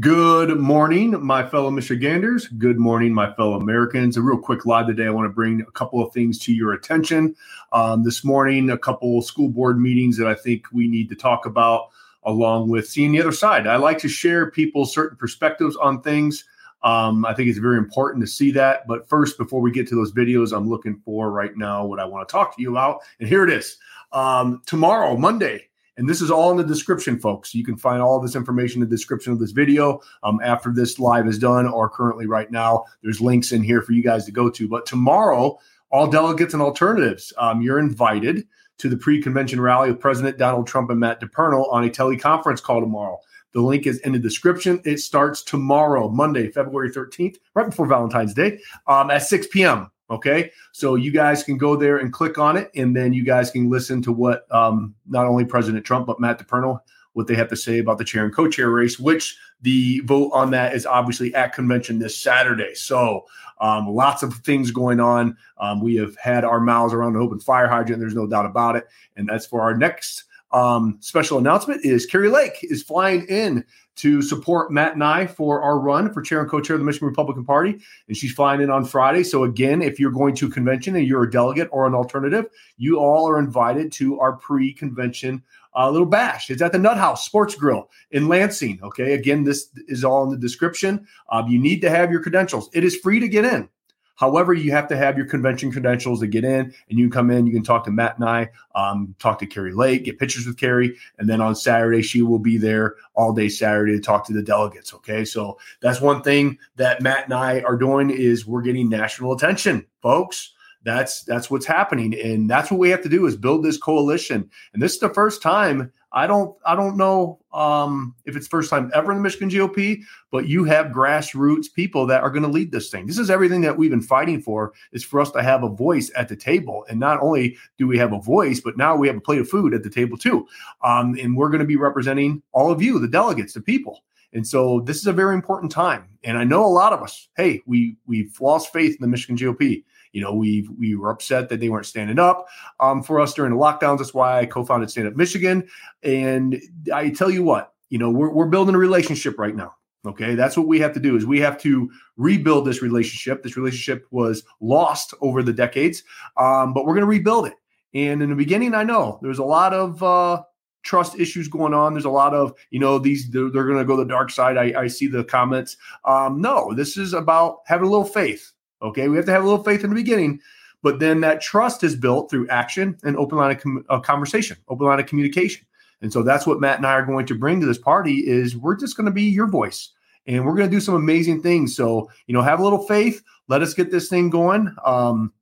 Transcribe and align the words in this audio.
Good 0.00 0.58
morning, 0.58 1.22
my 1.22 1.46
fellow 1.46 1.70
Michiganders. 1.70 2.48
Good 2.48 2.78
morning, 2.78 3.12
my 3.12 3.30
fellow 3.34 3.60
Americans. 3.60 4.16
A 4.16 4.22
real 4.22 4.38
quick 4.38 4.64
live 4.64 4.86
today. 4.86 5.04
I 5.04 5.10
want 5.10 5.26
to 5.26 5.34
bring 5.34 5.60
a 5.60 5.70
couple 5.72 6.02
of 6.02 6.14
things 6.14 6.38
to 6.38 6.54
your 6.54 6.72
attention. 6.72 7.36
Um, 7.72 8.02
this 8.02 8.24
morning, 8.24 8.70
a 8.70 8.78
couple 8.78 9.20
school 9.20 9.50
board 9.50 9.78
meetings 9.78 10.16
that 10.16 10.26
I 10.26 10.34
think 10.34 10.64
we 10.72 10.88
need 10.88 11.10
to 11.10 11.14
talk 11.14 11.44
about, 11.44 11.90
along 12.24 12.70
with 12.70 12.88
seeing 12.88 13.12
the 13.12 13.20
other 13.20 13.32
side. 13.32 13.66
I 13.66 13.76
like 13.76 13.98
to 13.98 14.08
share 14.08 14.50
people's 14.50 14.94
certain 14.94 15.18
perspectives 15.18 15.76
on 15.76 16.00
things. 16.00 16.46
Um, 16.82 17.26
I 17.26 17.34
think 17.34 17.50
it's 17.50 17.58
very 17.58 17.76
important 17.76 18.24
to 18.24 18.30
see 18.30 18.50
that. 18.52 18.86
But 18.88 19.06
first, 19.10 19.36
before 19.36 19.60
we 19.60 19.72
get 19.72 19.86
to 19.88 19.94
those 19.94 20.10
videos, 20.10 20.56
I'm 20.56 20.70
looking 20.70 21.02
for 21.04 21.30
right 21.30 21.54
now 21.54 21.84
what 21.84 22.00
I 22.00 22.06
want 22.06 22.26
to 22.26 22.32
talk 22.32 22.56
to 22.56 22.62
you 22.62 22.70
about. 22.70 23.00
And 23.20 23.28
here 23.28 23.44
it 23.44 23.50
is. 23.50 23.76
Um, 24.12 24.62
tomorrow, 24.64 25.18
Monday, 25.18 25.68
and 25.96 26.08
this 26.08 26.22
is 26.22 26.30
all 26.30 26.50
in 26.50 26.56
the 26.56 26.64
description, 26.64 27.18
folks. 27.18 27.54
You 27.54 27.64
can 27.64 27.76
find 27.76 28.00
all 28.00 28.20
this 28.20 28.34
information 28.34 28.82
in 28.82 28.88
the 28.88 28.94
description 28.94 29.32
of 29.32 29.38
this 29.38 29.50
video 29.50 30.00
um, 30.22 30.40
after 30.42 30.72
this 30.72 30.98
live 30.98 31.26
is 31.26 31.38
done 31.38 31.66
or 31.66 31.88
currently 31.88 32.26
right 32.26 32.50
now. 32.50 32.84
There's 33.02 33.20
links 33.20 33.52
in 33.52 33.62
here 33.62 33.82
for 33.82 33.92
you 33.92 34.02
guys 34.02 34.24
to 34.26 34.32
go 34.32 34.48
to. 34.50 34.68
But 34.68 34.86
tomorrow, 34.86 35.58
all 35.90 36.06
delegates 36.06 36.54
and 36.54 36.62
alternatives, 36.62 37.32
um, 37.36 37.60
you're 37.60 37.78
invited 37.78 38.46
to 38.78 38.88
the 38.88 38.96
pre 38.96 39.22
convention 39.22 39.60
rally 39.60 39.90
with 39.90 40.00
President 40.00 40.38
Donald 40.38 40.66
Trump 40.66 40.90
and 40.90 40.98
Matt 40.98 41.20
DePerno 41.20 41.70
on 41.70 41.84
a 41.84 41.90
teleconference 41.90 42.62
call 42.62 42.80
tomorrow. 42.80 43.18
The 43.52 43.60
link 43.60 43.86
is 43.86 43.98
in 43.98 44.12
the 44.12 44.18
description. 44.18 44.80
It 44.86 44.98
starts 44.98 45.42
tomorrow, 45.42 46.08
Monday, 46.08 46.50
February 46.50 46.90
13th, 46.90 47.36
right 47.54 47.66
before 47.66 47.86
Valentine's 47.86 48.32
Day, 48.32 48.58
um, 48.86 49.10
at 49.10 49.22
6 49.22 49.48
p.m. 49.48 49.90
Okay, 50.12 50.52
so 50.72 50.94
you 50.94 51.10
guys 51.10 51.42
can 51.42 51.56
go 51.56 51.74
there 51.74 51.98
and 51.98 52.12
click 52.12 52.38
on 52.38 52.56
it, 52.56 52.70
and 52.76 52.94
then 52.94 53.12
you 53.12 53.24
guys 53.24 53.50
can 53.50 53.70
listen 53.70 54.02
to 54.02 54.12
what 54.12 54.46
um, 54.54 54.94
not 55.08 55.26
only 55.26 55.44
President 55.44 55.84
Trump 55.84 56.06
but 56.06 56.20
Matt 56.20 56.38
DePerno 56.38 56.80
what 57.14 57.26
they 57.26 57.34
have 57.34 57.48
to 57.48 57.56
say 57.56 57.78
about 57.78 57.98
the 57.98 58.04
chair 58.04 58.24
and 58.24 58.34
co-chair 58.34 58.70
race. 58.70 58.98
Which 58.98 59.36
the 59.60 60.00
vote 60.00 60.30
on 60.32 60.50
that 60.52 60.74
is 60.74 60.86
obviously 60.86 61.34
at 61.34 61.54
convention 61.54 61.98
this 61.98 62.16
Saturday. 62.16 62.74
So 62.74 63.26
um, 63.60 63.88
lots 63.88 64.22
of 64.22 64.34
things 64.34 64.70
going 64.70 65.00
on. 65.00 65.36
Um, 65.58 65.80
we 65.80 65.96
have 65.96 66.16
had 66.16 66.44
our 66.44 66.60
mouths 66.60 66.94
around 66.94 67.16
an 67.16 67.22
open 67.22 67.38
fire 67.38 67.68
hydrant. 67.68 68.00
There's 68.00 68.14
no 68.14 68.26
doubt 68.26 68.46
about 68.46 68.76
it, 68.76 68.86
and 69.16 69.28
that's 69.28 69.46
for 69.46 69.62
our 69.62 69.76
next 69.76 70.24
um, 70.52 70.98
special 71.00 71.38
announcement 71.38 71.84
is 71.84 72.06
Kari 72.06 72.28
Lake 72.28 72.58
is 72.62 72.82
flying 72.82 73.26
in 73.26 73.64
to 73.96 74.22
support 74.22 74.72
Matt 74.72 74.94
and 74.94 75.04
I 75.04 75.26
for 75.26 75.62
our 75.62 75.78
run 75.78 76.12
for 76.12 76.22
chair 76.22 76.40
and 76.40 76.50
co-chair 76.50 76.74
of 76.74 76.80
the 76.80 76.86
Michigan 76.86 77.08
Republican 77.08 77.44
Party, 77.44 77.78
and 78.08 78.16
she's 78.16 78.32
flying 78.32 78.62
in 78.62 78.70
on 78.70 78.84
Friday. 78.84 79.22
So 79.22 79.44
again, 79.44 79.82
if 79.82 80.00
you're 80.00 80.10
going 80.10 80.34
to 80.36 80.46
a 80.46 80.50
convention 80.50 80.96
and 80.96 81.06
you're 81.06 81.24
a 81.24 81.30
delegate 81.30 81.68
or 81.70 81.86
an 81.86 81.94
alternative, 81.94 82.46
you 82.78 82.98
all 82.98 83.28
are 83.28 83.38
invited 83.38 83.92
to 83.92 84.18
our 84.18 84.32
pre-convention 84.32 85.42
uh, 85.76 85.90
little 85.90 86.06
bash. 86.06 86.50
It's 86.50 86.62
at 86.62 86.72
the 86.72 86.78
Nut 86.78 86.96
House 86.96 87.24
Sports 87.24 87.54
Grill 87.54 87.90
in 88.10 88.28
Lansing. 88.28 88.80
Okay, 88.82 89.14
again, 89.14 89.44
this 89.44 89.68
is 89.88 90.04
all 90.04 90.24
in 90.24 90.30
the 90.30 90.36
description. 90.36 91.06
Um, 91.30 91.48
you 91.48 91.58
need 91.58 91.80
to 91.82 91.90
have 91.90 92.10
your 92.10 92.22
credentials. 92.22 92.70
It 92.72 92.84
is 92.84 92.96
free 92.96 93.20
to 93.20 93.28
get 93.28 93.44
in. 93.44 93.68
However, 94.16 94.52
you 94.52 94.70
have 94.72 94.88
to 94.88 94.96
have 94.96 95.16
your 95.16 95.26
convention 95.26 95.72
credentials 95.72 96.20
to 96.20 96.26
get 96.26 96.44
in, 96.44 96.72
and 96.88 96.98
you 96.98 97.06
can 97.06 97.10
come 97.10 97.30
in. 97.30 97.46
You 97.46 97.52
can 97.52 97.64
talk 97.64 97.84
to 97.84 97.90
Matt 97.90 98.18
and 98.18 98.28
I, 98.28 98.50
um, 98.74 99.14
talk 99.18 99.38
to 99.40 99.46
Kari 99.46 99.72
Lake, 99.72 100.04
get 100.04 100.18
pictures 100.18 100.46
with 100.46 100.58
Kari, 100.58 100.96
and 101.18 101.28
then 101.28 101.40
on 101.40 101.54
Saturday 101.54 102.02
she 102.02 102.22
will 102.22 102.38
be 102.38 102.56
there 102.56 102.96
all 103.14 103.32
day 103.32 103.48
Saturday 103.48 103.92
to 103.92 104.00
talk 104.00 104.26
to 104.26 104.32
the 104.32 104.42
delegates. 104.42 104.94
Okay, 104.94 105.24
so 105.24 105.58
that's 105.80 106.00
one 106.00 106.22
thing 106.22 106.58
that 106.76 107.02
Matt 107.02 107.24
and 107.24 107.34
I 107.34 107.60
are 107.62 107.76
doing 107.76 108.10
is 108.10 108.46
we're 108.46 108.62
getting 108.62 108.88
national 108.88 109.32
attention, 109.32 109.86
folks 110.02 110.52
that's 110.84 111.22
that's 111.22 111.50
what's 111.50 111.66
happening 111.66 112.18
and 112.20 112.50
that's 112.50 112.70
what 112.70 112.80
we 112.80 112.90
have 112.90 113.02
to 113.02 113.08
do 113.08 113.26
is 113.26 113.36
build 113.36 113.64
this 113.64 113.78
coalition 113.78 114.48
and 114.72 114.82
this 114.82 114.94
is 114.94 114.98
the 114.98 115.08
first 115.10 115.40
time 115.40 115.92
i 116.12 116.26
don't 116.26 116.56
i 116.64 116.74
don't 116.74 116.96
know 116.96 117.38
um, 117.52 118.14
if 118.24 118.34
it's 118.34 118.46
first 118.46 118.70
time 118.70 118.90
ever 118.94 119.12
in 119.12 119.18
the 119.18 119.22
michigan 119.22 119.50
gop 119.50 120.02
but 120.32 120.48
you 120.48 120.64
have 120.64 120.86
grassroots 120.86 121.72
people 121.72 122.06
that 122.06 122.22
are 122.22 122.30
going 122.30 122.42
to 122.42 122.48
lead 122.48 122.72
this 122.72 122.90
thing. 122.90 123.06
This 123.06 123.18
is 123.18 123.30
everything 123.30 123.60
that 123.60 123.76
we've 123.76 123.90
been 123.90 124.00
fighting 124.00 124.40
for 124.40 124.72
is 124.92 125.04
for 125.04 125.20
us 125.20 125.30
to 125.32 125.42
have 125.42 125.62
a 125.62 125.68
voice 125.68 126.10
at 126.16 126.28
the 126.28 126.34
table. 126.34 126.86
And 126.88 126.98
not 126.98 127.20
only 127.20 127.56
do 127.78 127.86
we 127.86 127.98
have 127.98 128.12
a 128.12 128.20
voice 128.20 128.58
but 128.58 128.76
now 128.76 128.96
we 128.96 129.06
have 129.06 129.16
a 129.16 129.20
plate 129.20 129.40
of 129.40 129.48
food 129.48 129.74
at 129.74 129.84
the 129.84 129.90
table 129.90 130.16
too. 130.16 130.48
Um, 130.82 131.16
and 131.20 131.36
we're 131.36 131.50
going 131.50 131.60
to 131.60 131.66
be 131.66 131.76
representing 131.76 132.42
all 132.52 132.72
of 132.72 132.82
you 132.82 132.98
the 132.98 133.06
delegates 133.06 133.52
the 133.52 133.60
people 133.60 134.02
and 134.32 134.46
so 134.46 134.80
this 134.80 134.98
is 134.98 135.06
a 135.06 135.12
very 135.12 135.34
important 135.34 135.70
time 135.70 136.08
and 136.24 136.38
i 136.38 136.44
know 136.44 136.64
a 136.64 136.66
lot 136.66 136.92
of 136.92 137.02
us 137.02 137.28
hey 137.36 137.60
we 137.66 137.96
we've 138.06 138.40
lost 138.40 138.72
faith 138.72 138.92
in 138.92 138.98
the 139.00 139.08
michigan 139.08 139.36
gop 139.36 139.82
you 140.12 140.20
know, 140.20 140.34
we 140.34 140.68
we 140.78 140.94
were 140.94 141.10
upset 141.10 141.48
that 141.48 141.60
they 141.60 141.68
weren't 141.68 141.86
standing 141.86 142.18
up 142.18 142.46
um, 142.80 143.02
for 143.02 143.20
us 143.20 143.34
during 143.34 143.52
the 143.52 143.58
lockdowns. 143.58 143.98
That's 143.98 144.14
why 144.14 144.40
I 144.40 144.46
co-founded 144.46 144.90
Stand 144.90 145.08
Up 145.08 145.16
Michigan. 145.16 145.66
And 146.02 146.60
I 146.92 147.10
tell 147.10 147.30
you 147.30 147.42
what, 147.42 147.72
you 147.88 147.98
know, 147.98 148.10
we're 148.10 148.30
we're 148.30 148.46
building 148.46 148.74
a 148.74 148.78
relationship 148.78 149.38
right 149.38 149.56
now. 149.56 149.74
Okay, 150.04 150.34
that's 150.34 150.56
what 150.56 150.66
we 150.66 150.80
have 150.80 150.92
to 150.94 151.00
do. 151.00 151.16
Is 151.16 151.24
we 151.24 151.40
have 151.40 151.58
to 151.62 151.90
rebuild 152.16 152.66
this 152.66 152.82
relationship. 152.82 153.42
This 153.42 153.56
relationship 153.56 154.06
was 154.10 154.44
lost 154.60 155.14
over 155.20 155.42
the 155.42 155.52
decades, 155.52 156.02
um, 156.36 156.74
but 156.74 156.84
we're 156.84 156.94
going 156.94 157.02
to 157.02 157.06
rebuild 157.06 157.46
it. 157.46 157.54
And 157.94 158.22
in 158.22 158.30
the 158.30 158.36
beginning, 158.36 158.74
I 158.74 158.84
know 158.84 159.18
there's 159.22 159.38
a 159.38 159.44
lot 159.44 159.72
of 159.72 160.02
uh, 160.02 160.42
trust 160.82 161.18
issues 161.18 161.48
going 161.48 161.74
on. 161.74 161.94
There's 161.94 162.04
a 162.04 162.10
lot 162.10 162.34
of, 162.34 162.54
you 162.70 162.78
know, 162.78 162.98
these 162.98 163.30
they're, 163.30 163.50
they're 163.50 163.66
going 163.66 163.78
to 163.78 163.84
go 163.84 163.96
the 163.96 164.04
dark 164.04 164.30
side. 164.30 164.56
I, 164.56 164.82
I 164.82 164.86
see 164.88 165.06
the 165.06 165.24
comments. 165.24 165.76
Um, 166.04 166.40
no, 166.40 166.74
this 166.74 166.96
is 166.96 167.12
about 167.12 167.60
having 167.66 167.86
a 167.86 167.90
little 167.90 168.04
faith. 168.04 168.52
Okay, 168.82 169.08
we 169.08 169.16
have 169.16 169.26
to 169.26 169.32
have 169.32 169.42
a 169.42 169.46
little 169.46 169.62
faith 169.62 169.84
in 169.84 169.90
the 169.90 169.96
beginning, 169.96 170.40
but 170.82 170.98
then 170.98 171.20
that 171.20 171.40
trust 171.40 171.84
is 171.84 171.94
built 171.94 172.28
through 172.28 172.48
action 172.48 172.98
and 173.04 173.16
open 173.16 173.38
line 173.38 173.54
of 173.54 173.62
com- 173.62 173.84
uh, 173.88 174.00
conversation, 174.00 174.56
open 174.68 174.86
line 174.86 174.98
of 174.98 175.06
communication. 175.06 175.64
And 176.00 176.12
so 176.12 176.22
that's 176.22 176.46
what 176.46 176.60
Matt 176.60 176.78
and 176.78 176.86
I 176.86 176.94
are 176.94 177.06
going 177.06 177.26
to 177.26 177.38
bring 177.38 177.60
to 177.60 177.66
this 177.66 177.78
party 177.78 178.26
is 178.26 178.56
we're 178.56 178.76
just 178.76 178.96
going 178.96 179.06
to 179.06 179.12
be 179.12 179.22
your 179.22 179.46
voice 179.46 179.90
and 180.26 180.44
we're 180.44 180.54
going 180.54 180.68
to 180.68 180.76
do 180.76 180.80
some 180.80 180.94
amazing 180.94 181.42
things. 181.42 181.76
So, 181.76 182.10
you 182.26 182.34
know, 182.34 182.42
have 182.42 182.58
a 182.58 182.64
little 182.64 182.84
faith. 182.86 183.22
Let 183.48 183.62
us 183.62 183.72
get 183.72 183.92
this 183.92 184.08
thing 184.08 184.28
going. 184.28 184.74
Um, 184.84 185.32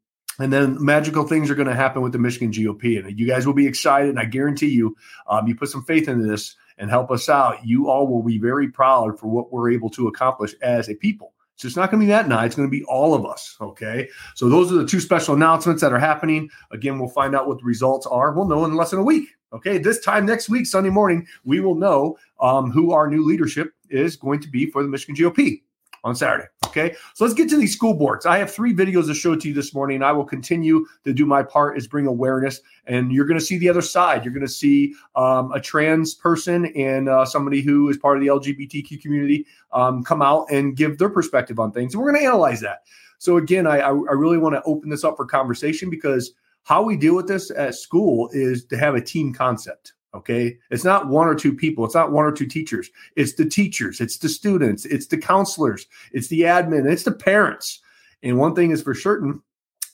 and 0.41 0.53
then 0.53 0.83
magical 0.83 1.27
things 1.27 1.51
are 1.51 1.55
going 1.55 1.69
to 1.69 1.75
happen 1.75 2.03
with 2.03 2.13
the 2.13 2.19
Michigan 2.19 2.53
GOP. 2.53 2.99
And 2.99 3.19
you 3.19 3.27
guys 3.27 3.47
will 3.47 3.55
be 3.55 3.67
excited. 3.67 4.11
And 4.11 4.19
I 4.19 4.25
guarantee 4.25 4.71
you, 4.71 4.97
um, 5.27 5.47
you 5.47 5.55
put 5.55 5.69
some 5.69 5.85
faith 5.85 6.09
into 6.09 6.27
this 6.27 6.57
and 6.79 6.89
help 6.91 7.11
us 7.11 7.29
out. 7.29 7.65
You 7.65 7.89
all 7.89 8.07
will 8.07 8.23
be 8.23 8.39
very 8.39 8.69
proud 8.69 9.19
for 9.19 9.29
what 9.29 9.53
we're 9.53 9.71
able 9.71 9.91
to 9.91 10.09
accomplish 10.09 10.55
as 10.63 10.89
a 10.89 10.95
people. 10.95 11.35
So 11.57 11.67
it's 11.67 11.77
not 11.77 11.91
going 11.91 12.01
to 12.01 12.07
be 12.07 12.11
that 12.11 12.27
night. 12.27 12.47
It's 12.47 12.57
going 12.57 12.69
to 12.69 12.71
be 12.71 12.85
all 12.85 13.13
of 13.13 13.27
us. 13.27 13.57
Okay. 13.61 14.09
So 14.35 14.49
those 14.49 14.73
are 14.73 14.77
the 14.77 14.87
two 14.87 15.01
special 15.01 15.35
announcements 15.35 15.83
that 15.83 15.93
are 15.93 15.99
happening. 15.99 16.49
Again, 16.71 16.99
we'll 16.99 17.11
find 17.11 17.37
out 17.37 17.47
what 17.47 17.59
the 17.59 17.65
results 17.65 18.07
are. 18.07 18.33
We'll 18.33 18.49
know 18.49 18.65
in 18.65 18.75
less 18.77 18.91
than 18.91 19.01
a 19.01 19.05
week. 19.05 19.29
Okay. 19.53 19.77
This 19.77 20.01
time 20.01 20.25
next 20.25 20.49
week, 20.49 20.65
Sunday 20.65 20.89
morning, 20.89 21.27
we 21.45 21.61
will 21.61 21.75
know 21.75 22.17
um, 22.41 22.71
who 22.71 22.93
our 22.93 23.11
new 23.11 23.27
leadership 23.27 23.73
is 23.91 24.17
going 24.17 24.41
to 24.41 24.49
be 24.49 24.71
for 24.71 24.83
the 24.83 24.89
Michigan 24.89 25.17
GOP 25.17 25.61
on 26.05 26.15
Saturday. 26.15 26.47
Okay. 26.67 26.95
So 27.15 27.25
let's 27.25 27.35
get 27.35 27.49
to 27.51 27.57
these 27.57 27.75
school 27.75 27.95
boards. 27.95 28.27
I 28.27 28.39
have 28.39 28.53
three 28.53 28.73
videos 28.73 29.07
to 29.07 29.15
show 29.15 29.35
to 29.35 29.49
you 29.49 29.55
this 29.55 29.75
morning. 29.75 29.97
And 29.97 30.05
I 30.05 30.13
will 30.13 30.25
continue 30.25 30.87
to 31.05 31.13
do 31.13 31.27
my 31.27 31.43
part 31.43 31.77
is 31.77 31.89
bring 31.89 32.07
awareness 32.07 32.61
and 32.87 33.13
you're 33.13 33.25
going 33.25 33.39
to 33.39 33.45
see 33.45 33.59
the 33.59 33.69
other 33.69 33.83
side. 33.83 34.25
You're 34.25 34.33
going 34.33 34.47
to 34.47 34.53
see 34.53 34.95
um, 35.17 35.51
a 35.53 35.61
trans 35.61 36.15
person 36.15 36.67
and 36.77 37.09
uh, 37.09 37.25
somebody 37.25 37.61
who 37.61 37.89
is 37.89 37.97
part 37.97 38.17
of 38.17 38.23
the 38.23 38.29
LGBTQ 38.29 39.03
community 39.03 39.47
um, 39.73 40.05
come 40.05 40.23
out 40.23 40.47
and 40.51 40.77
give 40.77 40.99
their 40.99 41.11
perspective 41.11 41.59
on 41.59 41.73
things. 41.73 41.93
And 41.93 42.03
we're 42.03 42.13
going 42.13 42.23
to 42.23 42.27
analyze 42.27 42.61
that. 42.61 42.85
So 43.19 43.37
again, 43.37 43.67
I, 43.67 43.79
I 43.81 43.91
really 43.91 44.39
want 44.39 44.55
to 44.55 44.63
open 44.63 44.89
this 44.89 45.05
up 45.05 45.17
for 45.17 45.27
conversation 45.27 45.91
because 45.91 46.33
how 46.63 46.83
we 46.83 46.97
deal 46.97 47.17
with 47.17 47.27
this 47.27 47.51
at 47.51 47.75
school 47.75 48.31
is 48.33 48.65
to 48.67 48.77
have 48.77 48.95
a 48.95 49.01
team 49.01 49.33
concept. 49.33 49.95
Okay. 50.15 50.59
It's 50.71 50.85
not 50.85 51.09
one 51.09 51.29
or 51.29 51.35
two 51.35 51.55
people. 51.55 51.85
It's 51.85 51.95
not 51.95 52.13
one 52.13 52.25
or 52.25 52.33
two 52.33 52.47
teachers. 52.47 52.91
It's 53.17 53.35
the 53.35 53.45
teachers, 53.45 54.01
it's 54.01 54.19
the 54.19 54.29
students, 54.29 54.85
it's 54.85 55.07
the 55.07 55.19
counselors, 55.19 55.87
it's 56.13 56.29
the 56.29 56.43
admin, 56.43 56.91
it's 56.91 57.05
the 57.05 57.13
parents. 57.13 57.81
And 58.23 58.39
one 58.39 58.55
thing 58.55 58.71
is 58.73 58.83
for 58.83 58.95
certain 58.95 59.41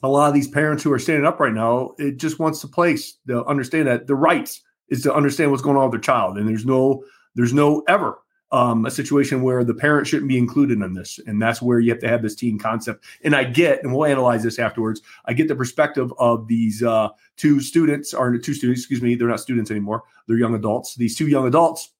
a 0.02 0.08
lot 0.08 0.28
of 0.28 0.34
these 0.34 0.48
parents 0.48 0.82
who 0.82 0.92
are 0.92 0.98
standing 0.98 1.26
up 1.26 1.40
right 1.40 1.52
now, 1.52 1.92
it 1.98 2.18
just 2.18 2.38
wants 2.38 2.60
to 2.60 2.68
place 2.68 3.18
to 3.28 3.44
understand 3.46 3.88
that 3.88 4.06
the 4.06 4.14
rights 4.14 4.62
is 4.88 5.02
to 5.02 5.14
understand 5.14 5.50
what's 5.50 5.62
going 5.62 5.76
on 5.76 5.84
with 5.84 5.92
their 5.92 6.00
child. 6.00 6.38
And 6.38 6.48
there's 6.48 6.66
no, 6.66 7.02
there's 7.34 7.54
no 7.54 7.82
ever 7.88 8.18
um, 8.52 8.86
a 8.86 8.90
situation 8.90 9.42
where 9.42 9.64
the 9.64 9.74
parent 9.74 10.06
shouldn't 10.06 10.28
be 10.28 10.38
included 10.38 10.80
in 10.80 10.94
this. 10.94 11.18
And 11.26 11.40
that's 11.42 11.60
where 11.60 11.80
you 11.80 11.90
have 11.90 12.00
to 12.00 12.08
have 12.08 12.22
this 12.22 12.34
team 12.34 12.58
concept. 12.58 13.04
And 13.24 13.34
I 13.34 13.44
get, 13.44 13.82
and 13.82 13.92
we'll 13.92 14.06
analyze 14.06 14.42
this 14.42 14.58
afterwards, 14.58 15.02
I 15.24 15.32
get 15.32 15.48
the 15.48 15.56
perspective 15.56 16.12
of 16.18 16.46
these 16.46 16.82
uh, 16.82 17.08
two 17.36 17.60
students, 17.60 18.14
or 18.14 18.36
two 18.38 18.54
students, 18.54 18.82
excuse 18.82 19.02
me, 19.02 19.14
they're 19.14 19.28
not 19.28 19.40
students 19.40 19.70
anymore, 19.70 20.04
they're 20.26 20.38
young 20.38 20.54
adults. 20.54 20.94
These 20.94 21.16
two 21.16 21.28
young 21.28 21.46
adults 21.46 21.90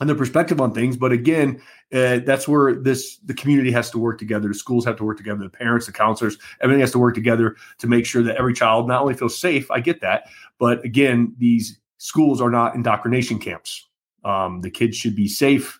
and 0.00 0.08
their 0.08 0.16
perspective 0.16 0.60
on 0.60 0.74
things. 0.74 0.96
But 0.96 1.12
again, 1.12 1.62
uh, 1.92 2.18
that's 2.26 2.48
where 2.48 2.74
this 2.74 3.18
the 3.18 3.34
community 3.34 3.70
has 3.70 3.90
to 3.92 3.98
work 3.98 4.18
together. 4.18 4.48
The 4.48 4.54
schools 4.54 4.84
have 4.84 4.96
to 4.96 5.04
work 5.04 5.16
together. 5.16 5.44
The 5.44 5.50
parents, 5.50 5.86
the 5.86 5.92
counselors, 5.92 6.36
everything 6.60 6.80
has 6.80 6.90
to 6.92 6.98
work 6.98 7.14
together 7.14 7.54
to 7.78 7.86
make 7.86 8.04
sure 8.04 8.22
that 8.24 8.36
every 8.36 8.54
child 8.54 8.88
not 8.88 9.02
only 9.02 9.14
feels 9.14 9.38
safe. 9.38 9.70
I 9.70 9.78
get 9.78 10.00
that, 10.00 10.24
but 10.58 10.84
again, 10.84 11.34
these 11.38 11.78
schools 11.98 12.40
are 12.40 12.50
not 12.50 12.74
indoctrination 12.74 13.38
camps. 13.38 13.88
Um, 14.24 14.60
the 14.62 14.70
kids 14.70 14.96
should 14.96 15.14
be 15.14 15.28
safe 15.28 15.78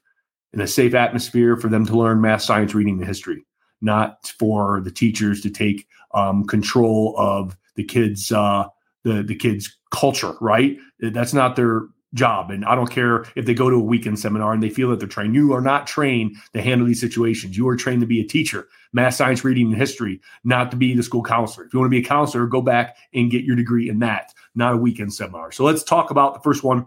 in 0.54 0.60
a 0.60 0.66
safe 0.66 0.94
atmosphere 0.94 1.56
for 1.56 1.68
them 1.68 1.84
to 1.86 1.96
learn 1.96 2.20
math, 2.20 2.42
science, 2.42 2.74
reading, 2.74 2.98
and 2.98 3.06
history, 3.06 3.44
not 3.80 4.32
for 4.38 4.80
the 4.80 4.90
teachers 4.90 5.40
to 5.42 5.50
take 5.50 5.86
um, 6.14 6.44
control 6.46 7.14
of 7.18 7.56
the 7.74 7.84
kids' 7.84 8.32
uh, 8.32 8.66
the 9.02 9.22
the 9.22 9.34
kids' 9.34 9.76
culture. 9.90 10.34
Right? 10.40 10.78
That's 11.00 11.34
not 11.34 11.56
their 11.56 11.88
job. 12.14 12.52
And 12.52 12.64
I 12.64 12.76
don't 12.76 12.90
care 12.90 13.26
if 13.34 13.44
they 13.44 13.54
go 13.54 13.68
to 13.68 13.76
a 13.76 13.80
weekend 13.80 14.20
seminar 14.20 14.52
and 14.52 14.62
they 14.62 14.70
feel 14.70 14.88
that 14.90 15.00
they're 15.00 15.08
trained. 15.08 15.34
You 15.34 15.52
are 15.52 15.60
not 15.60 15.86
trained 15.86 16.36
to 16.52 16.62
handle 16.62 16.86
these 16.86 17.00
situations. 17.00 17.56
You 17.56 17.68
are 17.68 17.76
trained 17.76 18.02
to 18.02 18.06
be 18.06 18.20
a 18.20 18.24
teacher, 18.24 18.68
math, 18.92 19.14
science, 19.14 19.44
reading, 19.44 19.66
and 19.66 19.76
history, 19.76 20.20
not 20.44 20.70
to 20.70 20.76
be 20.76 20.94
the 20.94 21.02
school 21.02 21.24
counselor. 21.24 21.66
If 21.66 21.74
you 21.74 21.80
want 21.80 21.90
to 21.90 22.00
be 22.00 22.04
a 22.04 22.08
counselor, 22.08 22.46
go 22.46 22.62
back 22.62 22.96
and 23.12 23.32
get 23.32 23.42
your 23.42 23.56
degree 23.56 23.88
in 23.88 23.98
that, 23.98 24.32
not 24.54 24.74
a 24.74 24.76
weekend 24.76 25.12
seminar. 25.12 25.50
So 25.50 25.64
let's 25.64 25.82
talk 25.82 26.12
about 26.12 26.34
the 26.34 26.40
first 26.40 26.62
one. 26.62 26.86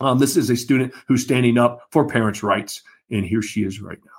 Um, 0.00 0.18
this 0.18 0.36
is 0.36 0.50
a 0.50 0.56
student 0.56 0.92
who's 1.06 1.22
standing 1.22 1.56
up 1.56 1.86
for 1.92 2.04
parents' 2.08 2.42
rights, 2.42 2.82
and 3.10 3.24
here 3.24 3.42
she 3.42 3.62
is 3.62 3.80
right 3.80 3.98
now. 4.04 4.10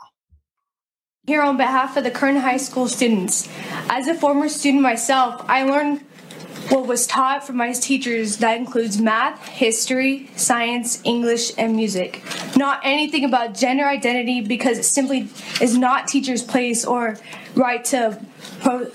Here 1.27 1.41
on 1.41 1.57
behalf 1.57 1.97
of 1.97 2.03
the 2.03 2.11
Kern 2.11 2.35
High 2.35 2.57
School 2.57 2.87
students. 2.87 3.49
As 3.89 4.07
a 4.07 4.13
former 4.13 4.47
student 4.47 4.83
myself, 4.83 5.43
I 5.47 5.63
learned 5.63 6.01
what 6.69 6.87
was 6.87 7.05
taught 7.07 7.45
from 7.45 7.57
my 7.57 7.71
teachers 7.71 8.37
that 8.37 8.57
includes 8.57 8.99
math, 8.99 9.47
history, 9.47 10.29
science, 10.35 11.01
English, 11.03 11.51
and 11.57 11.75
music. 11.75 12.23
Not 12.55 12.79
anything 12.83 13.25
about 13.25 13.53
gender 13.53 13.85
identity 13.85 14.41
because 14.41 14.77
it 14.77 14.83
simply 14.83 15.29
is 15.61 15.77
not 15.77 16.07
teachers' 16.07 16.43
place 16.43 16.85
or 16.85 17.17
right 17.55 17.83
to 17.85 18.23
pro- 18.61 18.91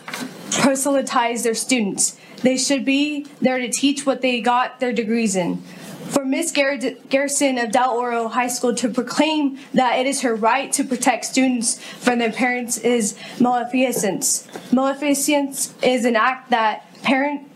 proselytize 0.50 1.42
their 1.42 1.54
students. 1.54 2.16
They 2.42 2.56
should 2.56 2.84
be 2.84 3.26
there 3.40 3.58
to 3.58 3.68
teach 3.68 4.06
what 4.06 4.20
they 4.20 4.40
got 4.40 4.80
their 4.80 4.92
degrees 4.92 5.36
in. 5.36 5.62
For 6.10 6.24
Miss 6.24 6.50
Garrison 6.50 7.58
of 7.58 7.70
Del 7.70 7.90
Oro 7.90 8.26
High 8.26 8.48
School 8.48 8.74
to 8.74 8.88
proclaim 8.88 9.58
that 9.74 10.00
it 10.00 10.06
is 10.06 10.22
her 10.22 10.34
right 10.34 10.72
to 10.72 10.82
protect 10.82 11.24
students 11.24 11.80
from 11.80 12.18
their 12.18 12.32
parents 12.32 12.78
is 12.78 13.16
maleficence. 13.38 14.48
Maleficence 14.72 15.72
is 15.82 16.04
an 16.04 16.16
act 16.16 16.50
that 16.50 16.84
parent 17.02 17.48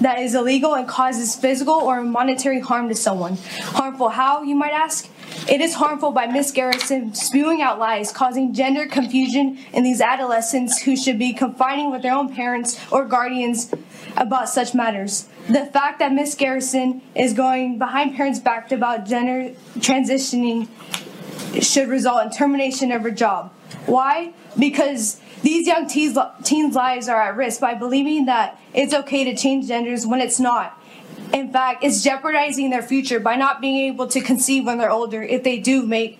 that 0.00 0.20
is 0.20 0.34
illegal 0.34 0.74
and 0.74 0.88
causes 0.88 1.36
physical 1.36 1.74
or 1.74 2.00
monetary 2.00 2.60
harm 2.60 2.88
to 2.88 2.94
someone. 2.94 3.36
Harmful 3.60 4.08
how, 4.08 4.42
you 4.42 4.54
might 4.54 4.72
ask? 4.72 5.10
It 5.48 5.60
is 5.60 5.74
harmful 5.74 6.12
by 6.12 6.26
Miss 6.26 6.50
Garrison 6.50 7.14
spewing 7.14 7.60
out 7.60 7.78
lies, 7.78 8.10
causing 8.12 8.54
gender 8.54 8.86
confusion 8.86 9.58
in 9.72 9.82
these 9.82 10.00
adolescents 10.00 10.82
who 10.82 10.96
should 10.96 11.18
be 11.18 11.32
confining 11.32 11.90
with 11.90 12.02
their 12.02 12.14
own 12.14 12.34
parents 12.34 12.80
or 12.90 13.04
guardians 13.04 13.70
about 14.18 14.48
such 14.48 14.74
matters. 14.74 15.28
The 15.48 15.66
fact 15.66 16.00
that 16.00 16.12
Miss 16.12 16.34
Garrison 16.34 17.00
is 17.14 17.32
going 17.32 17.78
behind 17.78 18.16
parents' 18.16 18.40
back 18.40 18.70
about 18.72 19.06
gender 19.06 19.54
transitioning 19.78 20.68
should 21.62 21.88
result 21.88 22.24
in 22.24 22.30
termination 22.30 22.92
of 22.92 23.02
her 23.02 23.10
job. 23.10 23.52
Why? 23.86 24.32
Because 24.58 25.20
these 25.42 25.66
young 25.66 25.86
teens, 25.86 26.18
teens' 26.42 26.74
lives 26.74 27.08
are 27.08 27.22
at 27.22 27.36
risk 27.36 27.60
by 27.60 27.74
believing 27.74 28.26
that 28.26 28.60
it's 28.74 28.92
okay 28.92 29.24
to 29.24 29.36
change 29.36 29.68
genders 29.68 30.06
when 30.06 30.20
it's 30.20 30.40
not. 30.40 30.74
In 31.32 31.52
fact, 31.52 31.84
it's 31.84 32.02
jeopardizing 32.02 32.70
their 32.70 32.82
future 32.82 33.20
by 33.20 33.36
not 33.36 33.60
being 33.60 33.76
able 33.76 34.08
to 34.08 34.20
conceive 34.20 34.66
when 34.66 34.78
they're 34.78 34.90
older 34.90 35.22
if 35.22 35.44
they 35.44 35.58
do 35.58 35.86
make 35.86 36.18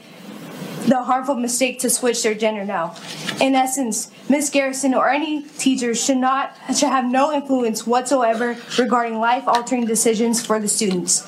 the 0.87 1.03
harmful 1.03 1.35
mistake 1.35 1.81
to 1.81 1.91
switch 1.91 2.23
their 2.23 2.35
gender 2.35 2.65
now. 2.65 2.95
In 3.41 3.55
essence, 3.55 4.11
Miss 4.29 4.51
Garrison 4.51 4.93
or 4.95 5.09
any 5.09 5.43
teacher 5.43 5.95
should 5.95 6.19
not 6.19 6.55
should 6.69 6.91
have 6.91 7.11
no 7.11 7.33
influence 7.33 7.87
whatsoever 7.87 8.57
regarding 8.79 9.19
life-altering 9.19 9.87
decisions 9.87 10.45
for 10.45 10.61
the 10.61 10.69
students. 10.69 11.27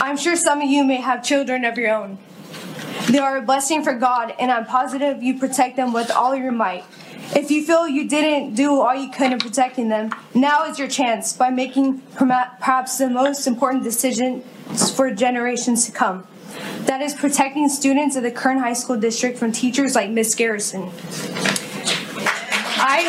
I'm 0.00 0.16
sure 0.16 0.36
some 0.36 0.60
of 0.60 0.70
you 0.70 0.84
may 0.84 0.96
have 0.96 1.24
children 1.24 1.64
of 1.64 1.76
your 1.76 1.92
own. 1.92 2.18
They 3.10 3.18
are 3.18 3.38
a 3.38 3.42
blessing 3.42 3.82
for 3.82 3.94
God, 3.94 4.34
and 4.38 4.50
I'm 4.50 4.64
positive 4.64 5.22
you 5.22 5.38
protect 5.38 5.76
them 5.76 5.92
with 5.92 6.10
all 6.10 6.36
your 6.36 6.52
might. 6.52 6.84
If 7.34 7.50
you 7.50 7.64
feel 7.64 7.88
you 7.88 8.08
didn't 8.08 8.54
do 8.54 8.80
all 8.80 8.94
you 8.94 9.10
could 9.10 9.32
in 9.32 9.38
protecting 9.38 9.88
them, 9.88 10.10
now 10.34 10.64
is 10.66 10.78
your 10.78 10.88
chance 10.88 11.32
by 11.32 11.50
making 11.50 12.00
perhaps 12.16 12.98
the 12.98 13.10
most 13.10 13.46
important 13.46 13.82
decision 13.82 14.42
for 14.96 15.12
generations 15.12 15.86
to 15.86 15.92
come. 15.92 16.26
That 16.82 17.00
is 17.00 17.14
protecting 17.14 17.68
students 17.68 18.16
of 18.16 18.22
the 18.22 18.30
Kern 18.30 18.58
High 18.58 18.72
School 18.72 18.96
District 18.96 19.38
from 19.38 19.52
teachers 19.52 19.94
like 19.94 20.10
Miss 20.10 20.34
Garrison. 20.34 20.90
I 22.92 23.02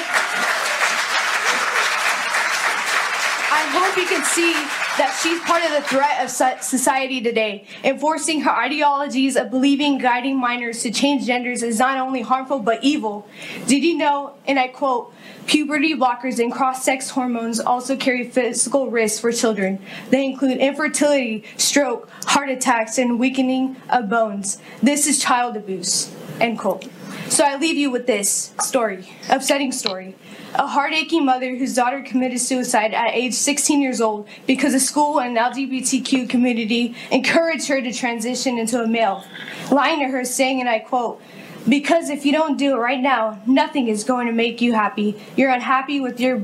I 3.54 3.64
hope 3.74 3.98
you 3.98 4.06
can 4.06 4.24
see 4.24 4.54
that 4.54 5.20
she's 5.22 5.40
part 5.42 5.64
of 5.64 5.72
the 5.72 5.82
threat 5.82 6.24
of 6.24 6.30
society 6.30 7.20
today. 7.22 7.66
Enforcing 7.84 8.42
her 8.42 8.52
ideologies 8.52 9.36
of 9.36 9.50
believing 9.50 9.98
guiding 9.98 10.40
minors 10.40 10.84
to 10.84 10.92
change 10.92 11.26
genders 11.26 11.64
is 11.64 11.80
not 11.80 11.98
only 11.98 12.22
harmful 12.22 12.60
but 12.60 12.84
evil. 12.84 13.28
Did 13.66 13.84
you 13.84 13.98
know, 13.98 14.36
and 14.46 14.60
I 14.60 14.68
quote, 14.68 15.14
puberty 15.48 15.96
blockers 15.96 16.38
and 16.38 16.52
cross 16.52 16.86
sex 16.86 17.10
hormones 17.10 17.60
also 17.60 17.98
carry 17.98 18.30
physical 18.30 18.92
risks 18.92 19.20
for 19.20 19.32
children. 19.32 19.80
They 20.12 20.26
include 20.26 20.58
infertility, 20.58 21.44
stroke, 21.58 22.08
heart 22.26 22.50
attacks, 22.50 23.00
and 23.00 23.20
weakening 23.20 23.78
of 23.90 24.10
bones. 24.10 24.60
This 24.84 25.08
is 25.08 25.20
child 25.20 25.58
abuse. 25.58 26.14
End 26.40 26.60
quote. 26.60 26.88
So 27.32 27.46
I 27.46 27.56
leave 27.56 27.78
you 27.78 27.90
with 27.90 28.08
this 28.08 28.54
story, 28.60 29.10
upsetting 29.30 29.72
story. 29.72 30.16
A 30.56 30.68
heart-aching 30.68 31.24
mother 31.24 31.56
whose 31.56 31.74
daughter 31.74 32.02
committed 32.02 32.42
suicide 32.42 32.94
at 32.94 33.16
age 33.16 33.34
16 33.36 33.82
years 33.82 34.02
old 34.02 34.28
because 34.46 34.74
the 34.74 34.82
school 34.82 35.22
and 35.22 35.38
LGBTQ 35.38 36.30
community 36.30 36.94
encouraged 37.10 37.70
her 37.70 37.82
to 37.82 37.94
transition 37.94 38.58
into 38.58 38.84
a 38.84 38.86
male, 38.86 39.24
lying 39.72 40.00
to 40.00 40.08
her 40.08 40.26
saying, 40.26 40.60
and 40.60 40.68
I 40.68 40.80
quote, 40.80 41.22
because 41.70 42.10
if 42.10 42.26
you 42.26 42.34
don't 42.34 42.58
do 42.58 42.74
it 42.76 42.80
right 42.80 43.00
now, 43.00 43.42
nothing 43.48 43.88
is 43.88 44.04
going 44.04 44.28
to 44.28 44.34
make 44.34 44.60
you 44.60 44.74
happy. 44.74 45.18
You're 45.38 45.52
unhappy 45.52 46.02
with 46.02 46.20
your 46.20 46.36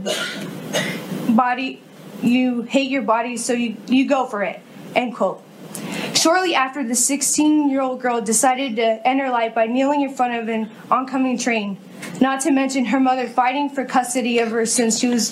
body, 1.30 1.84
you 2.24 2.62
hate 2.62 2.90
your 2.90 3.02
body, 3.02 3.36
so 3.36 3.52
you, 3.52 3.76
you 3.88 4.08
go 4.08 4.26
for 4.26 4.42
it. 4.42 4.62
End 4.96 5.14
quote. 5.14 5.44
Shortly 6.28 6.56
after, 6.56 6.84
the 6.84 6.94
16 6.94 7.70
year 7.70 7.80
old 7.80 8.02
girl 8.02 8.20
decided 8.20 8.76
to 8.76 9.08
end 9.08 9.22
her 9.22 9.30
life 9.30 9.56
by 9.56 9.66
kneeling 9.66 10.02
in 10.02 10.14
front 10.14 10.34
of 10.34 10.50
an 10.50 10.70
oncoming 10.92 11.38
train, 11.38 11.78
not 12.20 12.42
to 12.42 12.52
mention 12.52 12.84
her 12.84 13.00
mother 13.00 13.30
fighting 13.30 13.70
for 13.70 13.86
custody 13.86 14.40
of 14.40 14.52
her 14.52 14.66
since 14.66 15.00
she 15.00 15.08
was 15.08 15.32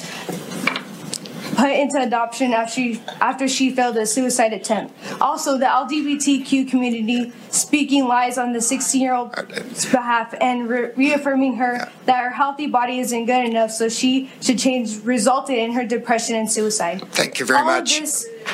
put 1.58 1.72
into 1.72 2.02
adoption 2.02 2.54
after 2.54 2.74
she, 2.74 3.02
after 3.20 3.46
she 3.50 3.72
failed 3.72 3.98
a 3.98 4.06
suicide 4.06 4.54
attempt. 4.54 4.94
Also, 5.20 5.58
the 5.58 5.66
LGBTQ 5.66 6.70
community 6.70 7.34
speaking 7.50 8.08
lies 8.08 8.38
on 8.38 8.54
the 8.54 8.62
16 8.62 9.02
year 9.02 9.16
old's 9.16 9.86
behalf 9.92 10.34
and 10.40 10.70
re- 10.70 10.92
reaffirming 10.96 11.58
her 11.58 11.92
that 12.06 12.24
her 12.24 12.30
healthy 12.30 12.68
body 12.68 13.00
isn't 13.00 13.26
good 13.26 13.46
enough, 13.46 13.72
so 13.72 13.90
she 13.90 14.32
should 14.40 14.58
change, 14.58 15.04
resulted 15.04 15.58
in 15.58 15.74
her 15.74 15.86
depression 15.86 16.38
and 16.38 16.50
suicide. 16.50 17.02
Thank 17.12 17.42
you 17.42 17.46
very 17.46 17.60
All 17.60 17.66
much. 17.66 18.00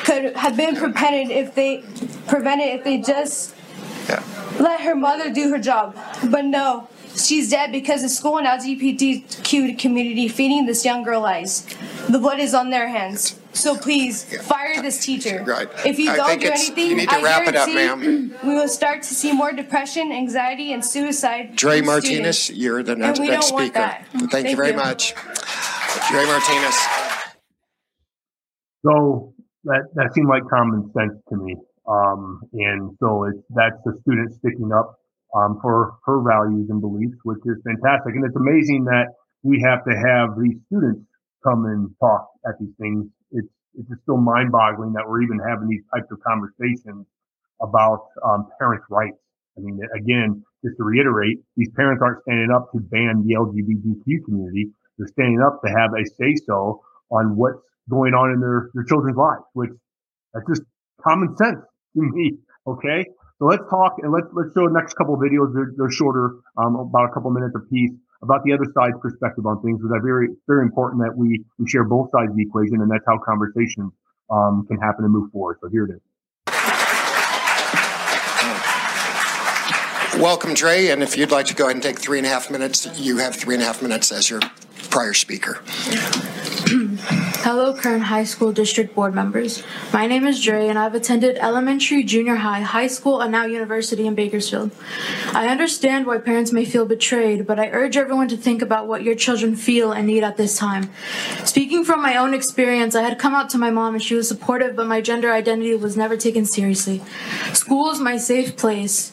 Of 0.02 0.06
this 0.06 0.32
could 0.32 0.36
have 0.36 0.56
been 0.56 0.76
prevented 0.76 1.30
if 1.30 1.54
they 1.54 1.84
prevented 2.26 2.68
if 2.68 2.84
they 2.84 2.98
just 2.98 3.54
yeah. 4.08 4.22
let 4.58 4.80
her 4.80 4.94
mother 4.94 5.32
do 5.32 5.50
her 5.50 5.58
job. 5.58 5.96
But 6.30 6.44
no, 6.44 6.88
she's 7.14 7.50
dead 7.50 7.72
because 7.72 8.02
the 8.02 8.08
school 8.08 8.38
and 8.38 8.46
LGBTQ 8.46 9.78
community 9.78 10.28
feeding 10.28 10.66
this 10.66 10.84
young 10.84 11.02
girl 11.02 11.20
lies. 11.20 11.66
The 12.08 12.18
blood 12.18 12.40
is 12.40 12.54
on 12.54 12.70
their 12.70 12.88
hands. 12.88 13.38
So 13.54 13.76
please 13.76 14.24
fire 14.42 14.80
this 14.80 15.04
teacher. 15.04 15.44
Right. 15.44 15.68
If 15.84 15.98
you 15.98 16.10
I 16.10 16.16
don't 16.16 16.40
do 16.40 16.48
anything, 16.48 16.86
you 16.86 16.96
need 16.96 17.08
to 17.10 17.16
I 17.16 17.22
wrap 17.22 17.46
it 17.46 17.54
up, 17.54 17.68
guarantee 17.68 18.34
we 18.42 18.54
will 18.54 18.68
start 18.68 19.02
to 19.02 19.14
see 19.14 19.32
more 19.32 19.52
depression, 19.52 20.10
anxiety, 20.10 20.72
and 20.72 20.84
suicide. 20.84 21.54
Dre 21.54 21.78
in 21.78 21.86
Martinez, 21.86 22.38
students. 22.38 22.62
you're 22.62 22.82
the 22.82 22.96
next, 22.96 23.20
we 23.20 23.28
next 23.28 23.50
don't 23.50 23.54
want 23.54 23.66
speaker. 23.66 23.78
that. 23.80 24.30
Thank, 24.30 24.48
you 24.48 24.56
very 24.56 24.70
you. 24.70 24.76
much. 24.76 25.14
Dre 26.08 26.24
Martinez. 26.24 26.74
So 28.84 29.31
that 29.64 29.88
that 29.94 30.14
seemed 30.14 30.28
like 30.28 30.42
common 30.48 30.90
sense 30.92 31.14
to 31.28 31.36
me. 31.36 31.56
Um, 31.86 32.42
and 32.52 32.96
so 33.00 33.24
it's 33.24 33.42
that's 33.50 33.78
the 33.84 33.98
student 34.02 34.32
sticking 34.34 34.72
up 34.72 34.98
um, 35.34 35.58
for 35.62 35.98
her 36.04 36.22
values 36.22 36.68
and 36.70 36.80
beliefs, 36.80 37.16
which 37.24 37.40
is 37.44 37.58
fantastic. 37.64 38.14
And 38.14 38.24
it's 38.24 38.36
amazing 38.36 38.84
that 38.84 39.14
we 39.42 39.60
have 39.66 39.84
to 39.84 39.94
have 39.94 40.38
these 40.38 40.58
students 40.66 41.02
come 41.42 41.66
and 41.66 41.90
talk 42.00 42.28
at 42.46 42.54
these 42.60 42.74
things. 42.80 43.06
It's 43.32 43.48
it's 43.74 43.88
just 43.88 44.02
still 44.02 44.18
mind-boggling 44.18 44.92
that 44.92 45.08
we're 45.08 45.22
even 45.22 45.40
having 45.40 45.66
these 45.68 45.82
types 45.94 46.10
of 46.12 46.20
conversations 46.20 47.06
about 47.62 48.08
um, 48.24 48.46
parents' 48.58 48.84
rights. 48.90 49.16
I 49.56 49.60
mean, 49.60 49.80
again, 49.96 50.44
just 50.64 50.76
to 50.76 50.84
reiterate, 50.84 51.38
these 51.56 51.70
parents 51.74 52.02
aren't 52.02 52.22
standing 52.22 52.50
up 52.54 52.70
to 52.72 52.80
ban 52.80 53.24
the 53.26 53.34
LGBTQ 53.34 54.24
community. 54.24 54.70
They're 54.98 55.08
standing 55.08 55.40
up 55.40 55.60
to 55.64 55.70
have 55.72 55.90
a 55.94 56.04
say 56.04 56.36
so 56.36 56.82
on 57.10 57.36
what's 57.36 57.60
going 57.90 58.14
on 58.14 58.32
in 58.32 58.40
their, 58.40 58.70
their 58.74 58.84
children's 58.84 59.16
lives, 59.16 59.42
which 59.54 59.70
that's 60.32 60.46
just 60.48 60.62
common 61.02 61.36
sense 61.36 61.58
to 61.94 62.02
me. 62.02 62.38
Okay. 62.66 63.04
So 63.38 63.46
let's 63.46 63.64
talk 63.68 63.96
and 64.02 64.12
let's, 64.12 64.26
let's 64.32 64.54
show 64.54 64.68
the 64.68 64.74
next 64.74 64.94
couple 64.94 65.16
videos. 65.16 65.52
They're, 65.52 65.72
they're 65.76 65.90
shorter, 65.90 66.36
um, 66.56 66.76
about 66.76 67.10
a 67.10 67.12
couple 67.12 67.30
minutes 67.30 67.54
apiece 67.56 67.90
about 68.22 68.44
the 68.44 68.52
other 68.52 68.66
side's 68.72 68.96
perspective 69.02 69.44
on 69.46 69.60
things. 69.62 69.78
Because 69.78 69.92
I 69.96 70.00
very, 70.00 70.28
very 70.46 70.62
important 70.62 71.02
that 71.02 71.16
we, 71.16 71.44
we 71.58 71.68
share 71.68 71.84
both 71.84 72.10
sides 72.12 72.30
of 72.30 72.36
the 72.36 72.42
equation 72.42 72.80
and 72.80 72.90
that's 72.90 73.04
how 73.06 73.18
conversation, 73.18 73.90
um, 74.30 74.64
can 74.68 74.78
happen 74.78 75.04
and 75.04 75.12
move 75.12 75.30
forward. 75.32 75.58
So 75.60 75.68
here 75.68 75.86
it 75.86 75.90
is. 75.96 76.00
Welcome, 80.20 80.54
Dre. 80.54 80.88
And 80.88 81.02
if 81.02 81.16
you'd 81.16 81.30
like 81.32 81.46
to 81.46 81.54
go 81.54 81.64
ahead 81.64 81.76
and 81.76 81.82
take 81.82 81.98
three 81.98 82.18
and 82.18 82.26
a 82.26 82.30
half 82.30 82.50
minutes, 82.50 82.86
you 83.00 83.16
have 83.16 83.34
three 83.34 83.54
and 83.54 83.62
a 83.62 83.66
half 83.66 83.82
minutes 83.82 84.12
as 84.12 84.30
your 84.30 84.40
prior 84.90 85.14
speaker. 85.14 85.62
Hello, 87.42 87.74
Kern 87.74 88.00
High 88.00 88.24
School 88.24 88.50
District 88.52 88.94
Board 88.94 89.14
members. 89.14 89.62
My 89.92 90.06
name 90.06 90.26
is 90.26 90.42
Dre, 90.42 90.68
and 90.68 90.78
I've 90.78 90.94
attended 90.94 91.36
elementary, 91.36 92.02
junior 92.02 92.36
high, 92.36 92.60
high 92.60 92.86
school, 92.86 93.20
and 93.20 93.30
now 93.30 93.44
university 93.44 94.06
in 94.06 94.14
Bakersfield. 94.14 94.70
I 95.34 95.48
understand 95.48 96.06
why 96.06 96.18
parents 96.18 96.50
may 96.50 96.64
feel 96.64 96.86
betrayed, 96.86 97.46
but 97.46 97.58
I 97.58 97.68
urge 97.68 97.96
everyone 97.98 98.28
to 98.28 98.38
think 98.38 98.62
about 98.62 98.88
what 98.88 99.02
your 99.02 99.14
children 99.14 99.54
feel 99.54 99.92
and 99.92 100.06
need 100.06 100.24
at 100.24 100.38
this 100.38 100.56
time. 100.56 100.90
Speaking 101.44 101.84
from 101.84 102.00
my 102.00 102.16
own 102.16 102.32
experience, 102.32 102.94
I 102.94 103.02
had 103.02 103.18
come 103.18 103.34
out 103.34 103.50
to 103.50 103.58
my 103.58 103.70
mom, 103.70 103.94
and 103.94 104.02
she 104.02 104.14
was 104.14 104.28
supportive, 104.28 104.74
but 104.74 104.86
my 104.86 105.02
gender 105.02 105.30
identity 105.30 105.74
was 105.74 105.96
never 105.96 106.16
taken 106.16 106.46
seriously. 106.46 107.02
School 107.52 107.90
is 107.90 108.00
my 108.00 108.16
safe 108.16 108.56
place 108.56 109.11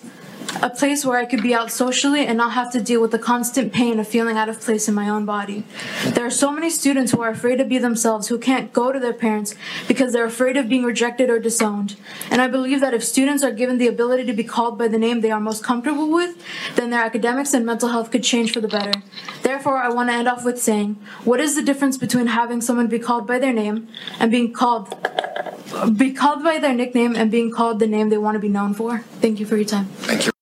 a 0.62 0.70
place 0.70 1.06
where 1.06 1.18
I 1.18 1.25
could 1.25 1.41
be 1.41 1.53
out 1.53 1.72
socially 1.72 2.25
and 2.25 2.38
not 2.38 2.53
have 2.53 2.72
to 2.74 2.82
deal 2.82 3.01
with 3.01 3.12
the 3.12 3.20
constant 3.20 3.72
pain 3.72 4.00
of 4.00 4.08
feeling 4.08 4.38
out 4.38 4.50
of 4.50 4.60
place 4.60 4.88
in 4.88 4.94
my 4.94 5.10
own 5.10 5.25
body. 5.25 5.63
There 6.06 6.25
are 6.25 6.32
so 6.32 6.51
many 6.51 6.70
students 6.70 7.12
who 7.12 7.22
are 7.22 7.29
afraid 7.29 7.58
to 7.58 7.65
be 7.65 7.77
themselves 7.77 8.27
who 8.27 8.38
can't 8.38 8.74
go 8.74 8.91
to 8.91 9.00
their 9.00 9.13
parents 9.13 9.56
because 9.88 10.12
they're 10.12 10.25
afraid 10.25 10.58
of 10.58 10.70
being 10.70 10.84
rejected 10.84 11.29
or 11.29 11.39
disowned. 11.39 11.96
And 12.29 12.41
I 12.41 12.48
believe 12.48 12.82
that 12.82 12.94
if 12.94 13.03
students 13.03 13.44
are 13.44 13.51
given 13.51 13.77
the 13.77 13.88
ability 13.88 14.25
to 14.25 14.34
be 14.34 14.44
called 14.44 14.77
by 14.77 14.88
the 14.88 14.98
name 14.98 15.22
they 15.22 15.32
are 15.32 15.39
most 15.39 15.63
comfortable 15.63 16.10
with, 16.10 16.36
then 16.75 16.89
their 16.89 17.03
academics 17.03 17.53
and 17.53 17.65
mental 17.65 17.89
health 17.89 18.12
could 18.12 18.24
change 18.24 18.51
for 18.51 18.62
the 18.62 18.68
better. 18.68 19.01
Therefore, 19.44 19.77
I 19.77 19.89
want 19.89 20.10
to 20.10 20.13
end 20.13 20.27
off 20.27 20.46
with 20.46 20.62
saying, 20.62 20.98
what 21.24 21.39
is 21.39 21.56
the 21.56 21.62
difference 21.62 21.98
between 21.98 22.27
having 22.27 22.62
someone 22.62 22.88
be 22.88 23.00
called 23.00 23.27
by 23.27 23.39
their 23.39 23.53
name 23.53 23.88
and 24.20 24.32
being 24.32 24.53
called 24.53 24.96
be 25.96 26.12
called 26.12 26.44
by 26.44 26.58
their 26.58 26.74
nickname 26.74 27.15
and 27.15 27.29
being 27.29 27.51
called 27.51 27.79
the 27.79 27.88
name 27.88 28.10
they 28.10 28.18
want 28.18 28.36
to 28.36 28.39
be 28.39 28.50
known 28.50 28.74
for? 28.74 29.00
Thank 29.22 29.39
you 29.39 29.46
for 29.46 29.56
your 29.56 29.65
time. 29.65 29.86
Thank 29.86 30.25
you. 30.25 30.38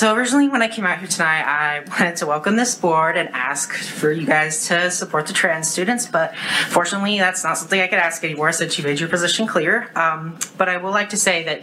So 0.00 0.14
originally, 0.14 0.48
when 0.48 0.62
I 0.62 0.68
came 0.68 0.86
out 0.86 0.98
here 0.98 1.08
tonight, 1.08 1.42
I 1.42 1.80
wanted 1.86 2.16
to 2.16 2.26
welcome 2.26 2.56
this 2.56 2.74
board 2.74 3.18
and 3.18 3.28
ask 3.34 3.74
for 3.74 4.10
you 4.10 4.26
guys 4.26 4.68
to 4.68 4.90
support 4.90 5.26
the 5.26 5.34
trans 5.34 5.68
students. 5.68 6.06
But 6.06 6.34
fortunately, 6.70 7.18
that's 7.18 7.44
not 7.44 7.58
something 7.58 7.78
I 7.78 7.86
could 7.86 7.98
ask 7.98 8.24
anymore 8.24 8.50
since 8.52 8.78
you 8.78 8.84
made 8.84 8.98
your 8.98 9.10
position 9.10 9.46
clear. 9.46 9.90
Um, 9.94 10.38
but 10.56 10.70
I 10.70 10.78
will 10.78 10.90
like 10.90 11.10
to 11.10 11.18
say 11.18 11.44
that 11.44 11.60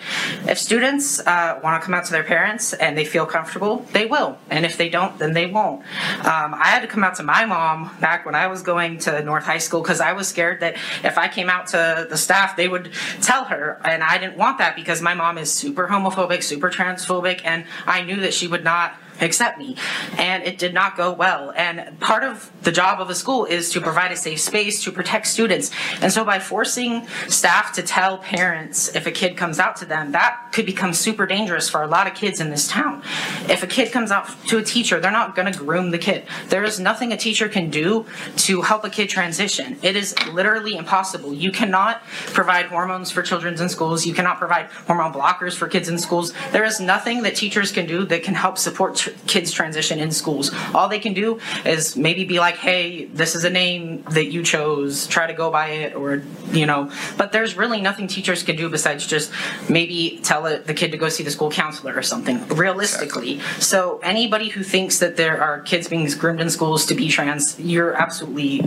if 0.47 0.59
students 0.59 1.19
uh, 1.19 1.59
want 1.63 1.81
to 1.81 1.83
come 1.83 1.95
out 1.95 2.05
to 2.05 2.11
their 2.11 2.23
parents 2.23 2.73
and 2.73 2.95
they 2.95 3.05
feel 3.05 3.25
comfortable, 3.25 3.87
they 3.91 4.05
will. 4.05 4.37
And 4.51 4.67
if 4.67 4.77
they 4.77 4.89
don't, 4.89 5.17
then 5.17 5.33
they 5.33 5.47
won't. 5.47 5.81
Um, 6.19 6.53
I 6.53 6.67
had 6.67 6.81
to 6.81 6.87
come 6.87 7.03
out 7.03 7.15
to 7.15 7.23
my 7.23 7.43
mom 7.45 7.89
back 7.99 8.23
when 8.23 8.35
I 8.35 8.45
was 8.45 8.61
going 8.61 8.99
to 8.99 9.23
North 9.23 9.45
High 9.45 9.57
School 9.57 9.81
because 9.81 9.99
I 9.99 10.13
was 10.13 10.27
scared 10.27 10.59
that 10.59 10.75
if 11.03 11.17
I 11.17 11.27
came 11.27 11.49
out 11.49 11.65
to 11.69 12.05
the 12.07 12.17
staff, 12.17 12.55
they 12.55 12.67
would 12.67 12.91
tell 13.19 13.45
her, 13.45 13.81
and 13.83 14.03
I 14.03 14.19
didn't 14.19 14.37
want 14.37 14.59
that 14.59 14.75
because 14.75 15.01
my 15.01 15.15
mom 15.15 15.39
is 15.39 15.51
super 15.51 15.87
homophobic, 15.87 16.43
super 16.43 16.69
transphobic, 16.69 17.41
and 17.43 17.65
I 17.87 18.03
knew 18.03 18.17
that 18.17 18.26
that 18.27 18.33
she 18.33 18.45
would 18.45 18.65
not 18.65 18.93
accept 19.21 19.57
me. 19.57 19.75
And 20.17 20.43
it 20.43 20.57
did 20.57 20.73
not 20.73 20.97
go 20.97 21.13
well. 21.13 21.53
And 21.55 21.99
part 21.99 22.23
of 22.23 22.51
the 22.63 22.71
job 22.71 22.99
of 23.01 23.09
a 23.09 23.15
school 23.15 23.45
is 23.45 23.71
to 23.71 23.81
provide 23.81 24.11
a 24.11 24.15
safe 24.15 24.39
space 24.39 24.83
to 24.83 24.91
protect 24.91 25.27
students. 25.27 25.71
And 26.01 26.11
so 26.11 26.23
by 26.23 26.39
forcing 26.39 27.07
staff 27.27 27.73
to 27.73 27.83
tell 27.83 28.17
parents 28.17 28.95
if 28.95 29.05
a 29.05 29.11
kid 29.11 29.37
comes 29.37 29.59
out 29.59 29.77
to 29.77 29.85
them, 29.85 30.11
that 30.11 30.49
could 30.51 30.65
become 30.65 30.93
super 30.93 31.25
dangerous 31.25 31.69
for 31.69 31.83
a 31.83 31.87
lot 31.87 32.07
of 32.07 32.13
kids 32.13 32.39
in 32.39 32.49
this 32.49 32.67
town. 32.67 33.01
If 33.49 33.63
a 33.63 33.67
kid 33.67 33.91
comes 33.91 34.11
out 34.11 34.29
to 34.47 34.57
a 34.57 34.63
teacher, 34.63 34.99
they're 34.99 35.11
not 35.11 35.35
going 35.35 35.51
to 35.51 35.57
groom 35.57 35.91
the 35.91 35.97
kid. 35.97 36.25
There 36.49 36.63
is 36.63 36.79
nothing 36.79 37.11
a 37.11 37.17
teacher 37.17 37.47
can 37.49 37.69
do 37.69 38.05
to 38.37 38.61
help 38.61 38.83
a 38.83 38.89
kid 38.89 39.09
transition. 39.09 39.77
It 39.81 39.95
is 39.95 40.15
literally 40.27 40.75
impossible. 40.75 41.33
You 41.33 41.51
cannot 41.51 42.03
provide 42.27 42.65
hormones 42.65 43.11
for 43.11 43.21
children 43.21 43.59
in 43.59 43.69
schools. 43.69 44.05
You 44.05 44.13
cannot 44.13 44.37
provide 44.37 44.65
hormone 44.87 45.13
blockers 45.13 45.55
for 45.55 45.67
kids 45.67 45.89
in 45.89 45.97
schools. 45.97 46.33
There 46.51 46.63
is 46.63 46.79
nothing 46.79 47.23
that 47.23 47.35
teachers 47.35 47.71
can 47.71 47.85
do 47.85 48.05
that 48.05 48.23
can 48.23 48.35
help 48.35 48.57
support 48.57 49.06
kids 49.27 49.51
transition 49.51 49.99
in 49.99 50.11
schools. 50.11 50.51
All 50.73 50.87
they 50.87 50.99
can 50.99 51.13
do 51.13 51.39
is 51.65 51.95
maybe 51.95 52.25
be 52.25 52.39
like, 52.39 52.55
hey, 52.55 53.05
this 53.05 53.35
is 53.35 53.43
a 53.43 53.49
name 53.49 54.03
that 54.11 54.25
you 54.25 54.43
chose, 54.43 55.07
try 55.07 55.27
to 55.27 55.33
go 55.33 55.51
by 55.51 55.67
it, 55.67 55.95
or, 55.95 56.23
you 56.51 56.65
know, 56.65 56.91
but 57.17 57.31
there's 57.31 57.55
really 57.55 57.81
nothing 57.81 58.07
teachers 58.07 58.43
can 58.43 58.55
do 58.55 58.69
besides 58.69 59.05
just 59.05 59.31
maybe 59.69 60.19
tell 60.23 60.43
the 60.43 60.73
kid 60.73 60.91
to 60.91 60.97
go 60.97 61.09
see 61.09 61.23
the 61.23 61.31
school 61.31 61.51
counselor 61.51 61.93
or 61.95 62.01
something, 62.01 62.47
realistically. 62.49 63.35
Exactly. 63.35 63.61
So 63.61 63.99
anybody 64.03 64.49
who 64.49 64.63
thinks 64.63 64.99
that 64.99 65.17
there 65.17 65.41
are 65.41 65.61
kids 65.61 65.87
being 65.87 66.07
groomed 66.17 66.41
in 66.41 66.49
schools 66.49 66.85
to 66.87 66.95
be 66.95 67.09
trans, 67.09 67.59
you're 67.59 67.93
absolutely 67.93 68.59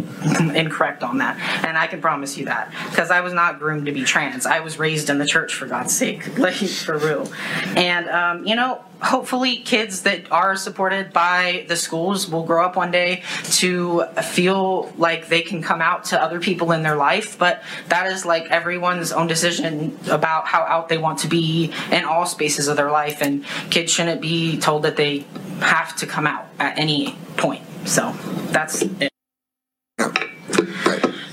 incorrect 0.54 1.02
on 1.02 1.18
that. 1.18 1.38
And 1.64 1.76
I 1.76 1.86
can 1.86 2.00
promise 2.00 2.36
you 2.36 2.46
that. 2.46 2.72
Because 2.90 3.10
I 3.10 3.20
was 3.20 3.32
not 3.32 3.58
groomed 3.58 3.86
to 3.86 3.92
be 3.92 4.04
trans. 4.04 4.46
I 4.46 4.60
was 4.60 4.78
raised 4.78 5.10
in 5.10 5.18
the 5.18 5.26
church, 5.26 5.54
for 5.54 5.66
God's 5.66 5.96
sake, 5.96 6.38
like, 6.38 6.54
for 6.54 6.98
real. 6.98 7.30
And, 7.76 8.08
um, 8.08 8.46
you 8.46 8.56
know, 8.56 8.82
hopefully 9.02 9.56
kids 9.56 10.02
that 10.02 10.30
are 10.30 10.56
supported 10.56 11.12
by 11.12 11.64
the 11.68 11.76
schools 11.76 12.28
will 12.28 12.44
grow 12.44 12.64
up 12.64 12.76
one 12.76 12.90
day 12.90 13.22
to 13.44 14.04
feel 14.22 14.92
like 14.96 15.28
they 15.28 15.42
can 15.42 15.62
come 15.62 15.80
out 15.80 16.04
to 16.04 16.22
other 16.22 16.40
people 16.40 16.72
in 16.72 16.82
their 16.82 16.96
life. 16.96 17.38
But 17.38 17.62
that 17.88 18.06
is 18.06 18.24
like 18.24 18.50
everyone's 18.50 19.12
own 19.12 19.26
decision 19.26 19.98
about 20.10 20.46
how 20.46 20.62
out 20.62 20.88
they 20.88 20.98
want 20.98 21.20
to 21.20 21.28
be 21.28 21.72
in 21.90 22.04
all 22.04 22.26
spaces 22.26 22.68
of 22.68 22.76
their 22.76 22.90
life. 22.90 23.22
And 23.22 23.44
kids 23.70 23.92
shouldn't 23.92 24.20
be 24.20 24.58
told 24.58 24.82
that 24.82 24.96
they 24.96 25.24
have 25.60 25.96
to 25.96 26.06
come 26.06 26.26
out 26.26 26.46
at 26.58 26.78
any 26.78 27.16
point. 27.36 27.62
So 27.86 28.12
that's 28.50 28.82
it. 28.82 29.10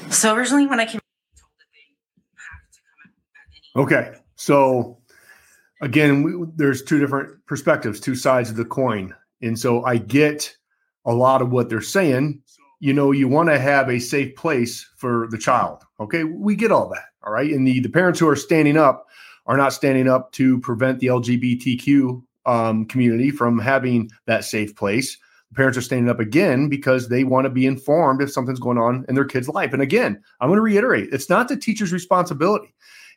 So 0.10 0.34
originally 0.34 0.66
when 0.66 0.80
i 0.80 0.86
came 0.86 1.00
okay. 3.76 4.14
So 4.36 4.97
again, 5.82 6.24
we, 6.24 6.34
there's 6.56 6.84
two 6.84 7.00
different 7.00 7.46
perspectives, 7.46 8.00
two 8.00 8.16
sides 8.16 8.50
of 8.50 8.56
the 8.56 8.66
coin. 8.66 9.14
And 9.42 9.58
so 9.58 9.84
I 9.86 9.98
get 9.98 10.56
a 11.06 11.14
lot 11.14 11.42
of 11.42 11.52
what 11.52 11.70
they're 11.70 11.82
saying. 11.82 12.42
You 12.80 12.94
know, 12.94 13.12
you 13.12 13.28
want 13.28 13.50
to 13.50 13.60
have 13.60 13.90
a 13.90 14.00
safe 14.00 14.36
place 14.36 14.88
for 14.98 15.28
the 15.32 15.38
child. 15.38 15.84
Okay. 16.00 16.24
We 16.24 16.56
get 16.56 16.72
all 16.72 16.90
that. 16.90 17.06
All 17.24 17.34
right. 17.34 17.52
And 17.52 17.68
the, 17.68 17.80
the 17.80 17.90
parents 17.90 18.20
who 18.20 18.28
are 18.28 18.36
standing 18.36 18.78
up 18.78 19.08
are 19.46 19.58
not 19.58 19.74
standing 19.74 20.08
up 20.08 20.32
to 20.34 20.60
prevent 20.60 21.00
the 21.00 21.08
LGBTQ 21.08 22.22
um, 22.46 22.86
community 22.86 23.32
from 23.32 23.60
having 23.60 24.10
that 24.26 24.44
safe 24.44 24.76
place. 24.76 25.18
The 25.50 25.56
parents 25.56 25.78
are 25.78 25.82
standing 25.82 26.10
up 26.10 26.20
again 26.20 26.70
because 26.70 27.08
they 27.08 27.24
want 27.24 27.46
to 27.46 27.50
be 27.50 27.66
informed 27.66 28.22
if 28.22 28.32
something's 28.32 28.60
going 28.60 28.78
on 28.78 29.06
in 29.08 29.16
their 29.16 29.26
kid's 29.26 29.48
life. 29.48 29.74
And 29.74 29.82
again, 29.82 30.22
I'm 30.40 30.50
going 30.50 30.58
to 30.58 30.62
reiterate 30.62 31.10
it's 31.12 31.30
not 31.30 31.48
the 31.48 31.58
teacher's 31.58 31.94
responsibility. 31.94 32.74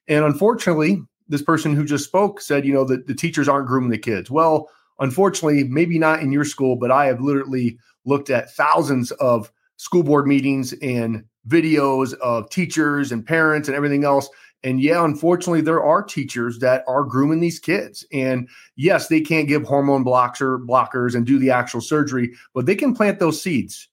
And 0.08 0.24
unfortunately, 0.24 1.02
this 1.30 1.42
person 1.42 1.74
who 1.74 1.84
just 1.84 2.04
spoke 2.04 2.40
said, 2.40 2.66
you 2.66 2.74
know, 2.74 2.84
that 2.84 3.06
the 3.06 3.14
teachers 3.14 3.48
aren't 3.48 3.68
grooming 3.68 3.90
the 3.90 3.98
kids. 3.98 4.30
Well, 4.30 4.68
unfortunately, 4.98 5.64
maybe 5.64 5.98
not 5.98 6.20
in 6.20 6.32
your 6.32 6.44
school, 6.44 6.76
but 6.76 6.90
I 6.90 7.06
have 7.06 7.20
literally 7.20 7.78
looked 8.04 8.30
at 8.30 8.54
thousands 8.54 9.12
of 9.12 9.50
school 9.76 10.02
board 10.02 10.26
meetings 10.26 10.74
and 10.82 11.24
videos 11.48 12.12
of 12.14 12.50
teachers 12.50 13.12
and 13.12 13.24
parents 13.24 13.68
and 13.68 13.76
everything 13.76 14.04
else. 14.04 14.28
And 14.62 14.80
yeah, 14.80 15.02
unfortunately, 15.04 15.62
there 15.62 15.82
are 15.82 16.02
teachers 16.02 16.58
that 16.58 16.84
are 16.86 17.04
grooming 17.04 17.40
these 17.40 17.58
kids. 17.58 18.04
And 18.12 18.48
yes, 18.76 19.08
they 19.08 19.22
can't 19.22 19.48
give 19.48 19.62
hormone 19.62 20.02
blocker 20.02 20.58
blockers 20.58 21.14
and 21.14 21.24
do 21.24 21.38
the 21.38 21.50
actual 21.50 21.80
surgery, 21.80 22.34
but 22.52 22.66
they 22.66 22.74
can 22.74 22.94
plant 22.94 23.20
those 23.20 23.40
seeds 23.40 23.88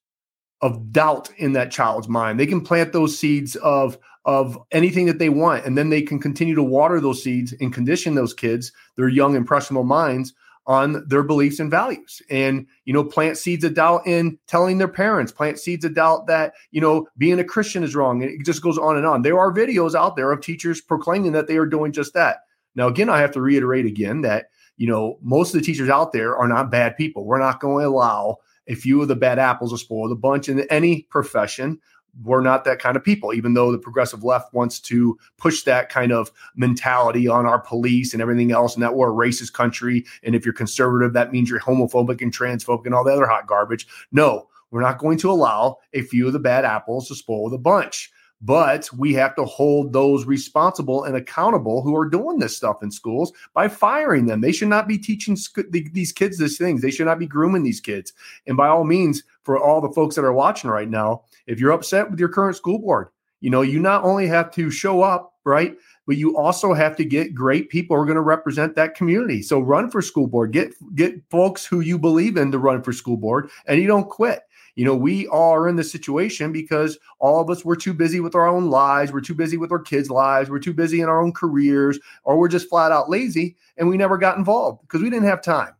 of 0.60 0.92
doubt 0.92 1.30
in 1.38 1.52
that 1.52 1.70
child's 1.70 2.08
mind. 2.08 2.38
They 2.38 2.46
can 2.46 2.60
plant 2.60 2.92
those 2.92 3.18
seeds 3.18 3.56
of 3.56 3.96
of 4.28 4.58
anything 4.72 5.06
that 5.06 5.18
they 5.18 5.30
want. 5.30 5.64
And 5.64 5.76
then 5.76 5.88
they 5.88 6.02
can 6.02 6.20
continue 6.20 6.54
to 6.54 6.62
water 6.62 7.00
those 7.00 7.22
seeds 7.22 7.54
and 7.62 7.72
condition 7.72 8.14
those 8.14 8.34
kids, 8.34 8.72
their 8.96 9.08
young, 9.08 9.34
impressionable 9.34 9.84
minds, 9.84 10.34
on 10.66 11.02
their 11.08 11.22
beliefs 11.22 11.60
and 11.60 11.70
values. 11.70 12.20
And, 12.28 12.66
you 12.84 12.92
know, 12.92 13.02
plant 13.02 13.38
seeds 13.38 13.64
of 13.64 13.72
doubt 13.72 14.06
in 14.06 14.38
telling 14.46 14.76
their 14.76 14.86
parents, 14.86 15.32
plant 15.32 15.58
seeds 15.58 15.82
of 15.86 15.94
doubt 15.94 16.26
that, 16.26 16.52
you 16.72 16.80
know, 16.82 17.08
being 17.16 17.40
a 17.40 17.44
Christian 17.44 17.82
is 17.82 17.96
wrong. 17.96 18.22
And 18.22 18.30
it 18.30 18.44
just 18.44 18.60
goes 18.60 18.76
on 18.76 18.98
and 18.98 19.06
on. 19.06 19.22
There 19.22 19.38
are 19.38 19.50
videos 19.50 19.94
out 19.94 20.14
there 20.14 20.30
of 20.30 20.42
teachers 20.42 20.82
proclaiming 20.82 21.32
that 21.32 21.46
they 21.46 21.56
are 21.56 21.64
doing 21.64 21.90
just 21.92 22.12
that. 22.12 22.40
Now, 22.74 22.86
again, 22.86 23.08
I 23.08 23.20
have 23.20 23.32
to 23.32 23.40
reiterate 23.40 23.86
again 23.86 24.20
that, 24.20 24.50
you 24.76 24.86
know, 24.86 25.18
most 25.22 25.54
of 25.54 25.60
the 25.60 25.64
teachers 25.64 25.88
out 25.88 26.12
there 26.12 26.36
are 26.36 26.46
not 26.46 26.70
bad 26.70 26.98
people. 26.98 27.24
We're 27.24 27.38
not 27.38 27.60
going 27.60 27.82
to 27.82 27.88
allow 27.88 28.36
a 28.66 28.74
few 28.74 29.00
of 29.00 29.08
the 29.08 29.16
bad 29.16 29.38
apples 29.38 29.72
to 29.72 29.78
spoil 29.78 30.10
the 30.10 30.16
bunch 30.16 30.50
in 30.50 30.60
any 30.68 31.04
profession 31.04 31.80
we're 32.22 32.40
not 32.40 32.64
that 32.64 32.78
kind 32.78 32.96
of 32.96 33.04
people, 33.04 33.32
even 33.32 33.54
though 33.54 33.70
the 33.70 33.78
progressive 33.78 34.24
left 34.24 34.52
wants 34.52 34.80
to 34.80 35.18
push 35.36 35.62
that 35.62 35.88
kind 35.88 36.12
of 36.12 36.32
mentality 36.56 37.28
on 37.28 37.46
our 37.46 37.60
police 37.60 38.12
and 38.12 38.22
everything 38.22 38.52
else, 38.52 38.74
and 38.74 38.82
that 38.82 38.94
we're 38.94 39.10
a 39.10 39.28
racist 39.28 39.52
country. 39.52 40.04
And 40.22 40.34
if 40.34 40.44
you're 40.44 40.54
conservative, 40.54 41.12
that 41.12 41.32
means 41.32 41.50
you're 41.50 41.60
homophobic 41.60 42.20
and 42.20 42.36
transphobic 42.36 42.86
and 42.86 42.94
all 42.94 43.04
the 43.04 43.12
other 43.12 43.26
hot 43.26 43.46
garbage. 43.46 43.86
No, 44.12 44.48
we're 44.70 44.82
not 44.82 44.98
going 44.98 45.18
to 45.18 45.30
allow 45.30 45.78
a 45.92 46.02
few 46.02 46.26
of 46.26 46.32
the 46.32 46.38
bad 46.38 46.64
apples 46.64 47.08
to 47.08 47.14
spoil 47.14 47.48
the 47.48 47.58
bunch. 47.58 48.10
But 48.40 48.88
we 48.96 49.14
have 49.14 49.34
to 49.34 49.44
hold 49.44 49.92
those 49.92 50.24
responsible 50.24 51.04
and 51.04 51.16
accountable 51.16 51.82
who 51.82 51.96
are 51.96 52.08
doing 52.08 52.38
this 52.38 52.56
stuff 52.56 52.82
in 52.82 52.90
schools 52.90 53.32
by 53.52 53.66
firing 53.66 54.26
them. 54.26 54.40
They 54.40 54.52
should 54.52 54.68
not 54.68 54.86
be 54.86 54.96
teaching 54.96 55.36
these 55.70 56.12
kids 56.12 56.38
these 56.38 56.56
things. 56.56 56.80
They 56.80 56.92
should 56.92 57.06
not 57.06 57.18
be 57.18 57.26
grooming 57.26 57.64
these 57.64 57.80
kids. 57.80 58.12
And 58.46 58.56
by 58.56 58.68
all 58.68 58.84
means, 58.84 59.24
for 59.42 59.58
all 59.58 59.80
the 59.80 59.92
folks 59.92 60.14
that 60.14 60.24
are 60.24 60.32
watching 60.32 60.70
right 60.70 60.88
now, 60.88 61.22
if 61.46 61.58
you're 61.58 61.72
upset 61.72 62.10
with 62.10 62.20
your 62.20 62.28
current 62.28 62.56
school 62.56 62.78
board, 62.78 63.08
you 63.40 63.50
know, 63.50 63.62
you 63.62 63.80
not 63.80 64.04
only 64.04 64.26
have 64.28 64.50
to 64.52 64.70
show 64.70 65.02
up, 65.02 65.34
right? 65.44 65.76
But 66.06 66.16
you 66.16 66.36
also 66.36 66.72
have 66.74 66.96
to 66.96 67.04
get 67.04 67.34
great 67.34 67.68
people 67.68 67.96
who 67.96 68.02
are 68.02 68.06
going 68.06 68.16
to 68.16 68.22
represent 68.22 68.74
that 68.74 68.94
community. 68.94 69.42
So 69.42 69.60
run 69.60 69.90
for 69.90 70.00
school 70.00 70.26
board, 70.26 70.52
get 70.52 70.74
get 70.94 71.20
folks 71.30 71.66
who 71.66 71.80
you 71.80 71.98
believe 71.98 72.36
in 72.36 72.52
to 72.52 72.58
run 72.58 72.82
for 72.82 72.92
school 72.92 73.16
board, 73.16 73.50
and 73.66 73.80
you 73.80 73.86
don't 73.86 74.08
quit 74.08 74.42
You 74.78 74.84
know, 74.84 74.94
we 74.94 75.26
are 75.26 75.66
in 75.66 75.74
this 75.74 75.90
situation 75.90 76.52
because 76.52 77.00
all 77.18 77.40
of 77.40 77.50
us 77.50 77.64
were 77.64 77.74
too 77.74 77.92
busy 77.92 78.20
with 78.20 78.36
our 78.36 78.46
own 78.46 78.70
lives, 78.70 79.10
we're 79.10 79.20
too 79.20 79.34
busy 79.34 79.56
with 79.56 79.72
our 79.72 79.80
kids' 79.80 80.08
lives, 80.08 80.48
we're 80.48 80.60
too 80.60 80.72
busy 80.72 81.00
in 81.00 81.08
our 81.08 81.20
own 81.20 81.32
careers, 81.32 81.98
or 82.22 82.38
we're 82.38 82.46
just 82.46 82.68
flat 82.68 82.92
out 82.92 83.10
lazy 83.10 83.56
and 83.76 83.88
we 83.88 83.96
never 83.96 84.16
got 84.16 84.38
involved 84.38 84.82
because 84.82 85.02
we 85.02 85.10
didn't 85.10 85.26
have 85.26 85.42
time. 85.42 85.74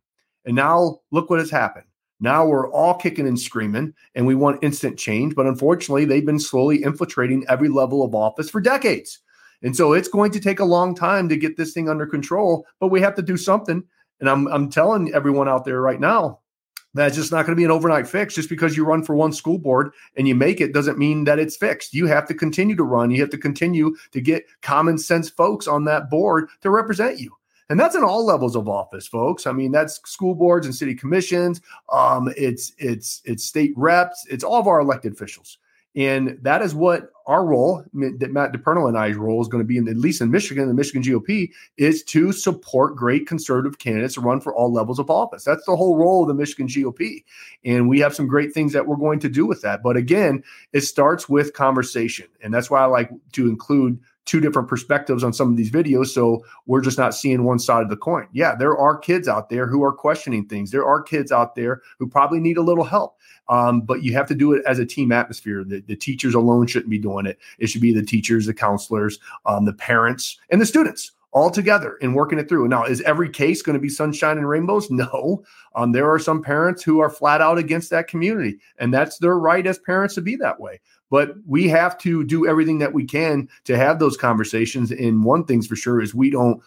And 0.46 0.56
now 0.56 0.98
look 1.12 1.30
what 1.30 1.38
has 1.38 1.48
happened. 1.48 1.86
Now 2.18 2.44
we're 2.44 2.68
all 2.72 2.94
kicking 2.94 3.28
and 3.28 3.38
screaming 3.38 3.94
and 4.16 4.26
we 4.26 4.34
want 4.34 4.64
instant 4.64 4.98
change. 4.98 5.36
But 5.36 5.46
unfortunately, 5.46 6.04
they've 6.04 6.26
been 6.26 6.40
slowly 6.40 6.82
infiltrating 6.82 7.44
every 7.48 7.68
level 7.68 8.02
of 8.02 8.16
office 8.16 8.50
for 8.50 8.60
decades. 8.60 9.20
And 9.62 9.76
so 9.76 9.92
it's 9.92 10.08
going 10.08 10.32
to 10.32 10.40
take 10.40 10.58
a 10.58 10.64
long 10.64 10.96
time 10.96 11.28
to 11.28 11.36
get 11.36 11.56
this 11.56 11.72
thing 11.72 11.88
under 11.88 12.04
control, 12.04 12.66
but 12.80 12.88
we 12.88 13.00
have 13.00 13.14
to 13.14 13.22
do 13.22 13.36
something. 13.36 13.84
And 14.18 14.28
I'm, 14.28 14.48
I'm 14.48 14.68
telling 14.68 15.14
everyone 15.14 15.48
out 15.48 15.64
there 15.64 15.80
right 15.80 16.00
now, 16.00 16.40
that's 16.98 17.16
just 17.16 17.32
not 17.32 17.46
going 17.46 17.54
to 17.54 17.60
be 17.60 17.64
an 17.64 17.70
overnight 17.70 18.08
fix. 18.08 18.34
Just 18.34 18.48
because 18.48 18.76
you 18.76 18.84
run 18.84 19.02
for 19.02 19.14
one 19.14 19.32
school 19.32 19.58
board 19.58 19.92
and 20.16 20.26
you 20.26 20.34
make 20.34 20.60
it 20.60 20.72
doesn't 20.72 20.98
mean 20.98 21.24
that 21.24 21.38
it's 21.38 21.56
fixed. 21.56 21.94
You 21.94 22.06
have 22.06 22.26
to 22.28 22.34
continue 22.34 22.76
to 22.76 22.84
run. 22.84 23.10
You 23.10 23.20
have 23.20 23.30
to 23.30 23.38
continue 23.38 23.94
to 24.12 24.20
get 24.20 24.46
common 24.62 24.98
sense 24.98 25.28
folks 25.28 25.66
on 25.66 25.84
that 25.84 26.10
board 26.10 26.48
to 26.62 26.70
represent 26.70 27.18
you. 27.18 27.34
And 27.70 27.78
that's 27.78 27.94
in 27.94 28.02
all 28.02 28.24
levels 28.24 28.56
of 28.56 28.68
office, 28.68 29.06
folks. 29.06 29.46
I 29.46 29.52
mean, 29.52 29.72
that's 29.72 30.00
school 30.10 30.34
boards 30.34 30.64
and 30.66 30.74
city 30.74 30.94
commissions. 30.94 31.60
Um, 31.92 32.32
it's 32.36 32.72
it's 32.78 33.20
it's 33.24 33.44
state 33.44 33.74
reps. 33.76 34.26
It's 34.30 34.44
all 34.44 34.60
of 34.60 34.66
our 34.66 34.80
elected 34.80 35.12
officials. 35.12 35.58
And 35.96 36.38
that 36.42 36.62
is 36.62 36.74
what 36.74 37.10
our 37.26 37.44
role, 37.44 37.84
that 37.92 38.30
Matt 38.32 38.52
DePerno 38.52 38.88
and 38.88 38.96
I's 38.96 39.16
role 39.16 39.42
is 39.42 39.48
going 39.48 39.62
to 39.62 39.66
be, 39.66 39.76
in, 39.76 39.88
at 39.88 39.96
least 39.96 40.20
in 40.20 40.30
Michigan, 40.30 40.66
the 40.66 40.74
Michigan 40.74 41.02
GOP, 41.02 41.50
is 41.76 42.02
to 42.04 42.32
support 42.32 42.96
great 42.96 43.26
conservative 43.26 43.78
candidates 43.78 44.14
to 44.14 44.20
run 44.20 44.40
for 44.40 44.54
all 44.54 44.72
levels 44.72 44.98
of 44.98 45.10
office. 45.10 45.44
That's 45.44 45.64
the 45.66 45.76
whole 45.76 45.96
role 45.96 46.22
of 46.22 46.28
the 46.28 46.34
Michigan 46.34 46.68
GOP. 46.68 47.24
And 47.64 47.88
we 47.88 48.00
have 48.00 48.14
some 48.14 48.28
great 48.28 48.54
things 48.54 48.72
that 48.72 48.86
we're 48.86 48.96
going 48.96 49.20
to 49.20 49.28
do 49.28 49.44
with 49.44 49.60
that. 49.62 49.82
But 49.82 49.96
again, 49.96 50.42
it 50.72 50.82
starts 50.82 51.28
with 51.28 51.52
conversation. 51.52 52.28
And 52.42 52.52
that's 52.52 52.70
why 52.70 52.80
I 52.80 52.86
like 52.86 53.10
to 53.32 53.48
include 53.48 54.00
two 54.28 54.40
different 54.40 54.68
perspectives 54.68 55.24
on 55.24 55.32
some 55.32 55.50
of 55.50 55.56
these 55.56 55.70
videos 55.70 56.08
so 56.08 56.44
we're 56.66 56.82
just 56.82 56.98
not 56.98 57.14
seeing 57.14 57.44
one 57.44 57.58
side 57.58 57.82
of 57.82 57.88
the 57.88 57.96
coin. 57.96 58.28
Yeah, 58.32 58.54
there 58.54 58.76
are 58.76 58.96
kids 58.96 59.26
out 59.26 59.48
there 59.48 59.66
who 59.66 59.82
are 59.82 59.92
questioning 59.92 60.46
things. 60.46 60.70
There 60.70 60.86
are 60.86 61.02
kids 61.02 61.32
out 61.32 61.54
there 61.54 61.82
who 61.98 62.06
probably 62.06 62.38
need 62.38 62.58
a 62.58 62.62
little 62.62 62.84
help. 62.84 63.16
Um, 63.48 63.80
but 63.80 64.02
you 64.02 64.12
have 64.12 64.28
to 64.28 64.34
do 64.34 64.52
it 64.52 64.62
as 64.66 64.78
a 64.78 64.84
team 64.84 65.10
atmosphere. 65.10 65.64
The, 65.64 65.80
the, 65.80 65.96
teachers 65.96 66.34
alone 66.34 66.66
shouldn't 66.66 66.90
be 66.90 66.98
doing 66.98 67.24
it. 67.24 67.38
It 67.58 67.68
should 67.68 67.80
be 67.80 67.94
the 67.94 68.02
teachers, 68.02 68.44
the 68.44 68.52
counselors, 68.52 69.18
um, 69.46 69.64
the 69.64 69.72
parents, 69.72 70.38
and 70.50 70.60
the 70.60 70.66
students 70.66 71.12
all 71.32 71.50
together 71.50 71.98
and 72.02 72.14
working 72.14 72.38
it 72.38 72.48
through. 72.48 72.68
Now, 72.68 72.84
is 72.84 73.00
every 73.02 73.30
case 73.30 73.62
going 73.62 73.74
to 73.74 73.80
be 73.80 73.88
sunshine 73.88 74.36
and 74.36 74.48
rainbows? 74.48 74.90
No. 74.98 75.44
Um, 75.76 75.92
there 75.92 76.10
are 76.10 76.18
some 76.18 76.42
parents 76.42 76.82
who 76.82 76.98
are 76.98 77.08
flat 77.08 77.40
out 77.40 77.56
against 77.56 77.90
that 77.90 78.08
community, 78.08 78.58
and 78.78 78.92
that's 78.92 79.18
their 79.18 79.38
right 79.38 79.64
as 79.64 79.78
parents 79.78 80.16
to 80.16 80.20
be 80.20 80.34
that 80.36 80.58
way. 80.58 80.80
But 81.10 81.36
we 81.46 81.68
have 81.68 81.96
to 81.98 82.24
do 82.24 82.46
everything 82.46 82.78
that 82.78 82.92
we 82.92 83.04
can 83.04 83.48
to 83.64 83.76
have 83.76 83.98
those 83.98 84.16
conversations. 84.16 84.90
And 84.90 85.24
one 85.24 85.44
thing's 85.44 85.66
for 85.66 85.76
sure 85.76 86.00
is 86.00 86.14
we 86.14 86.30
don't 86.30 86.62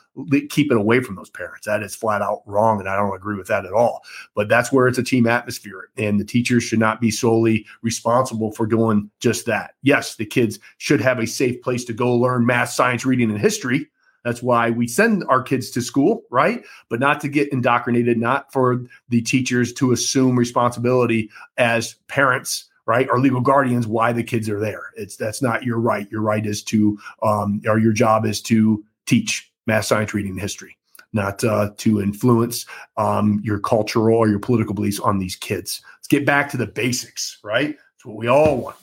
keep 0.49 0.71
it 0.71 0.77
away 0.77 1.01
from 1.01 1.15
those 1.15 1.29
parents. 1.29 1.67
That 1.67 1.83
is 1.83 1.95
flat 1.95 2.21
out 2.21 2.41
wrong. 2.45 2.79
And 2.79 2.89
I 2.89 2.95
don't 2.95 3.15
agree 3.15 3.37
with 3.37 3.47
that 3.47 3.65
at 3.65 3.73
all. 3.73 4.03
But 4.35 4.49
that's 4.49 4.71
where 4.71 4.87
it's 4.87 4.97
a 4.97 5.03
team 5.03 5.27
atmosphere. 5.27 5.89
And 5.97 6.19
the 6.19 6.25
teachers 6.25 6.63
should 6.63 6.79
not 6.79 6.99
be 6.99 7.11
solely 7.11 7.65
responsible 7.81 8.51
for 8.51 8.65
doing 8.65 9.11
just 9.19 9.45
that. 9.45 9.75
Yes, 9.83 10.15
the 10.15 10.25
kids 10.25 10.59
should 10.77 11.01
have 11.01 11.19
a 11.19 11.27
safe 11.27 11.61
place 11.61 11.85
to 11.85 11.93
go 11.93 12.15
learn 12.15 12.45
math, 12.45 12.69
science, 12.69 13.05
reading, 13.05 13.29
and 13.29 13.39
history. 13.39 13.87
That's 14.23 14.43
why 14.43 14.69
we 14.69 14.87
send 14.87 15.23
our 15.29 15.41
kids 15.41 15.71
to 15.71 15.81
school, 15.81 16.21
right? 16.29 16.63
But 16.89 16.99
not 16.99 17.21
to 17.21 17.27
get 17.27 17.51
indoctrinated, 17.51 18.19
not 18.19 18.53
for 18.53 18.83
the 19.09 19.21
teachers 19.21 19.73
to 19.73 19.91
assume 19.91 20.37
responsibility 20.37 21.31
as 21.57 21.95
parents 22.07 22.69
right? 22.85 23.07
Or 23.09 23.19
legal 23.19 23.41
guardians, 23.41 23.87
why 23.87 24.11
the 24.13 24.23
kids 24.23 24.49
are 24.49 24.59
there. 24.59 24.91
It's 24.95 25.15
that's 25.15 25.41
not 25.41 25.63
your 25.63 25.77
right. 25.77 26.09
Your 26.11 26.21
right 26.21 26.45
is 26.45 26.63
to, 26.63 26.97
um, 27.23 27.61
or 27.67 27.79
your 27.79 27.93
job 27.93 28.25
is 28.25 28.41
to 28.43 28.83
teach 29.05 29.51
math, 29.67 29.85
science, 29.85 30.13
reading, 30.13 30.31
and 30.31 30.41
history, 30.41 30.77
not 31.13 31.43
uh, 31.43 31.71
to 31.77 32.01
influence 32.01 32.65
um, 32.97 33.39
your 33.43 33.59
cultural 33.59 34.17
or 34.17 34.27
your 34.27 34.39
political 34.39 34.73
beliefs 34.73 34.99
on 34.99 35.19
these 35.19 35.35
kids. 35.35 35.81
Let's 35.97 36.07
get 36.07 36.25
back 36.25 36.49
to 36.51 36.57
the 36.57 36.67
basics, 36.67 37.39
right? 37.43 37.69
That's 37.69 38.05
what 38.05 38.17
we 38.17 38.27
all 38.27 38.57
want. 38.57 38.77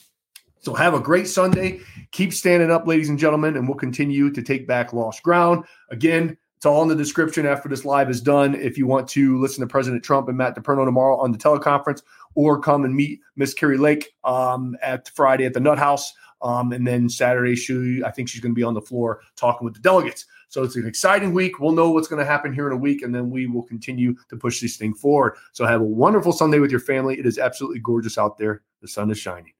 So 0.60 0.74
have 0.74 0.94
a 0.94 1.00
great 1.00 1.28
Sunday. 1.28 1.80
Keep 2.10 2.32
standing 2.32 2.70
up, 2.70 2.86
ladies 2.86 3.08
and 3.08 3.18
gentlemen, 3.18 3.56
and 3.56 3.66
we'll 3.66 3.78
continue 3.78 4.30
to 4.30 4.42
take 4.42 4.66
back 4.66 4.92
lost 4.92 5.22
ground. 5.22 5.64
Again, 5.90 6.36
it's 6.58 6.66
all 6.66 6.82
in 6.82 6.88
the 6.88 6.96
description 6.96 7.46
after 7.46 7.68
this 7.68 7.84
live 7.84 8.10
is 8.10 8.20
done. 8.20 8.56
If 8.56 8.76
you 8.76 8.88
want 8.88 9.06
to 9.10 9.40
listen 9.40 9.60
to 9.60 9.68
President 9.68 10.02
Trump 10.02 10.26
and 10.26 10.36
Matt 10.36 10.56
DePerno 10.56 10.84
tomorrow 10.84 11.16
on 11.16 11.30
the 11.30 11.38
teleconference, 11.38 12.02
or 12.34 12.60
come 12.60 12.84
and 12.84 12.92
meet 12.96 13.20
Miss 13.36 13.54
Kari 13.54 13.78
Lake 13.78 14.08
um, 14.24 14.76
at 14.82 15.08
Friday 15.10 15.46
at 15.46 15.54
the 15.54 15.60
Nut 15.60 15.78
House. 15.78 16.12
Um, 16.42 16.72
and 16.72 16.84
then 16.84 17.08
Saturday, 17.08 17.54
she 17.54 18.02
I 18.04 18.10
think 18.10 18.28
she's 18.28 18.40
going 18.40 18.50
to 18.50 18.58
be 18.58 18.64
on 18.64 18.74
the 18.74 18.80
floor 18.80 19.20
talking 19.36 19.66
with 19.66 19.74
the 19.74 19.80
delegates. 19.80 20.26
So 20.48 20.64
it's 20.64 20.74
an 20.74 20.84
exciting 20.84 21.32
week. 21.32 21.60
We'll 21.60 21.70
know 21.70 21.92
what's 21.92 22.08
going 22.08 22.18
to 22.18 22.28
happen 22.28 22.52
here 22.52 22.66
in 22.66 22.72
a 22.72 22.76
week, 22.76 23.02
and 23.02 23.14
then 23.14 23.30
we 23.30 23.46
will 23.46 23.62
continue 23.62 24.16
to 24.28 24.36
push 24.36 24.60
this 24.60 24.76
thing 24.76 24.94
forward. 24.94 25.36
So 25.52 25.64
have 25.64 25.80
a 25.80 25.84
wonderful 25.84 26.32
Sunday 26.32 26.58
with 26.58 26.72
your 26.72 26.80
family. 26.80 27.20
It 27.20 27.26
is 27.26 27.38
absolutely 27.38 27.78
gorgeous 27.78 28.18
out 28.18 28.36
there. 28.36 28.62
The 28.82 28.88
sun 28.88 29.12
is 29.12 29.18
shining. 29.18 29.52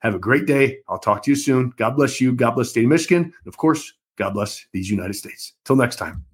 Have 0.00 0.16
a 0.16 0.18
great 0.18 0.46
day. 0.46 0.78
I'll 0.88 0.98
talk 0.98 1.22
to 1.22 1.30
you 1.30 1.36
soon. 1.36 1.72
God 1.76 1.94
bless 1.94 2.20
you. 2.20 2.32
God 2.32 2.56
bless 2.56 2.70
state 2.70 2.82
of 2.82 2.90
Michigan. 2.90 3.22
And 3.22 3.46
of 3.46 3.56
course, 3.56 3.92
God 4.16 4.34
bless 4.34 4.66
these 4.72 4.90
United 4.90 5.14
States. 5.14 5.52
Till 5.64 5.76
next 5.76 5.96
time. 5.96 6.24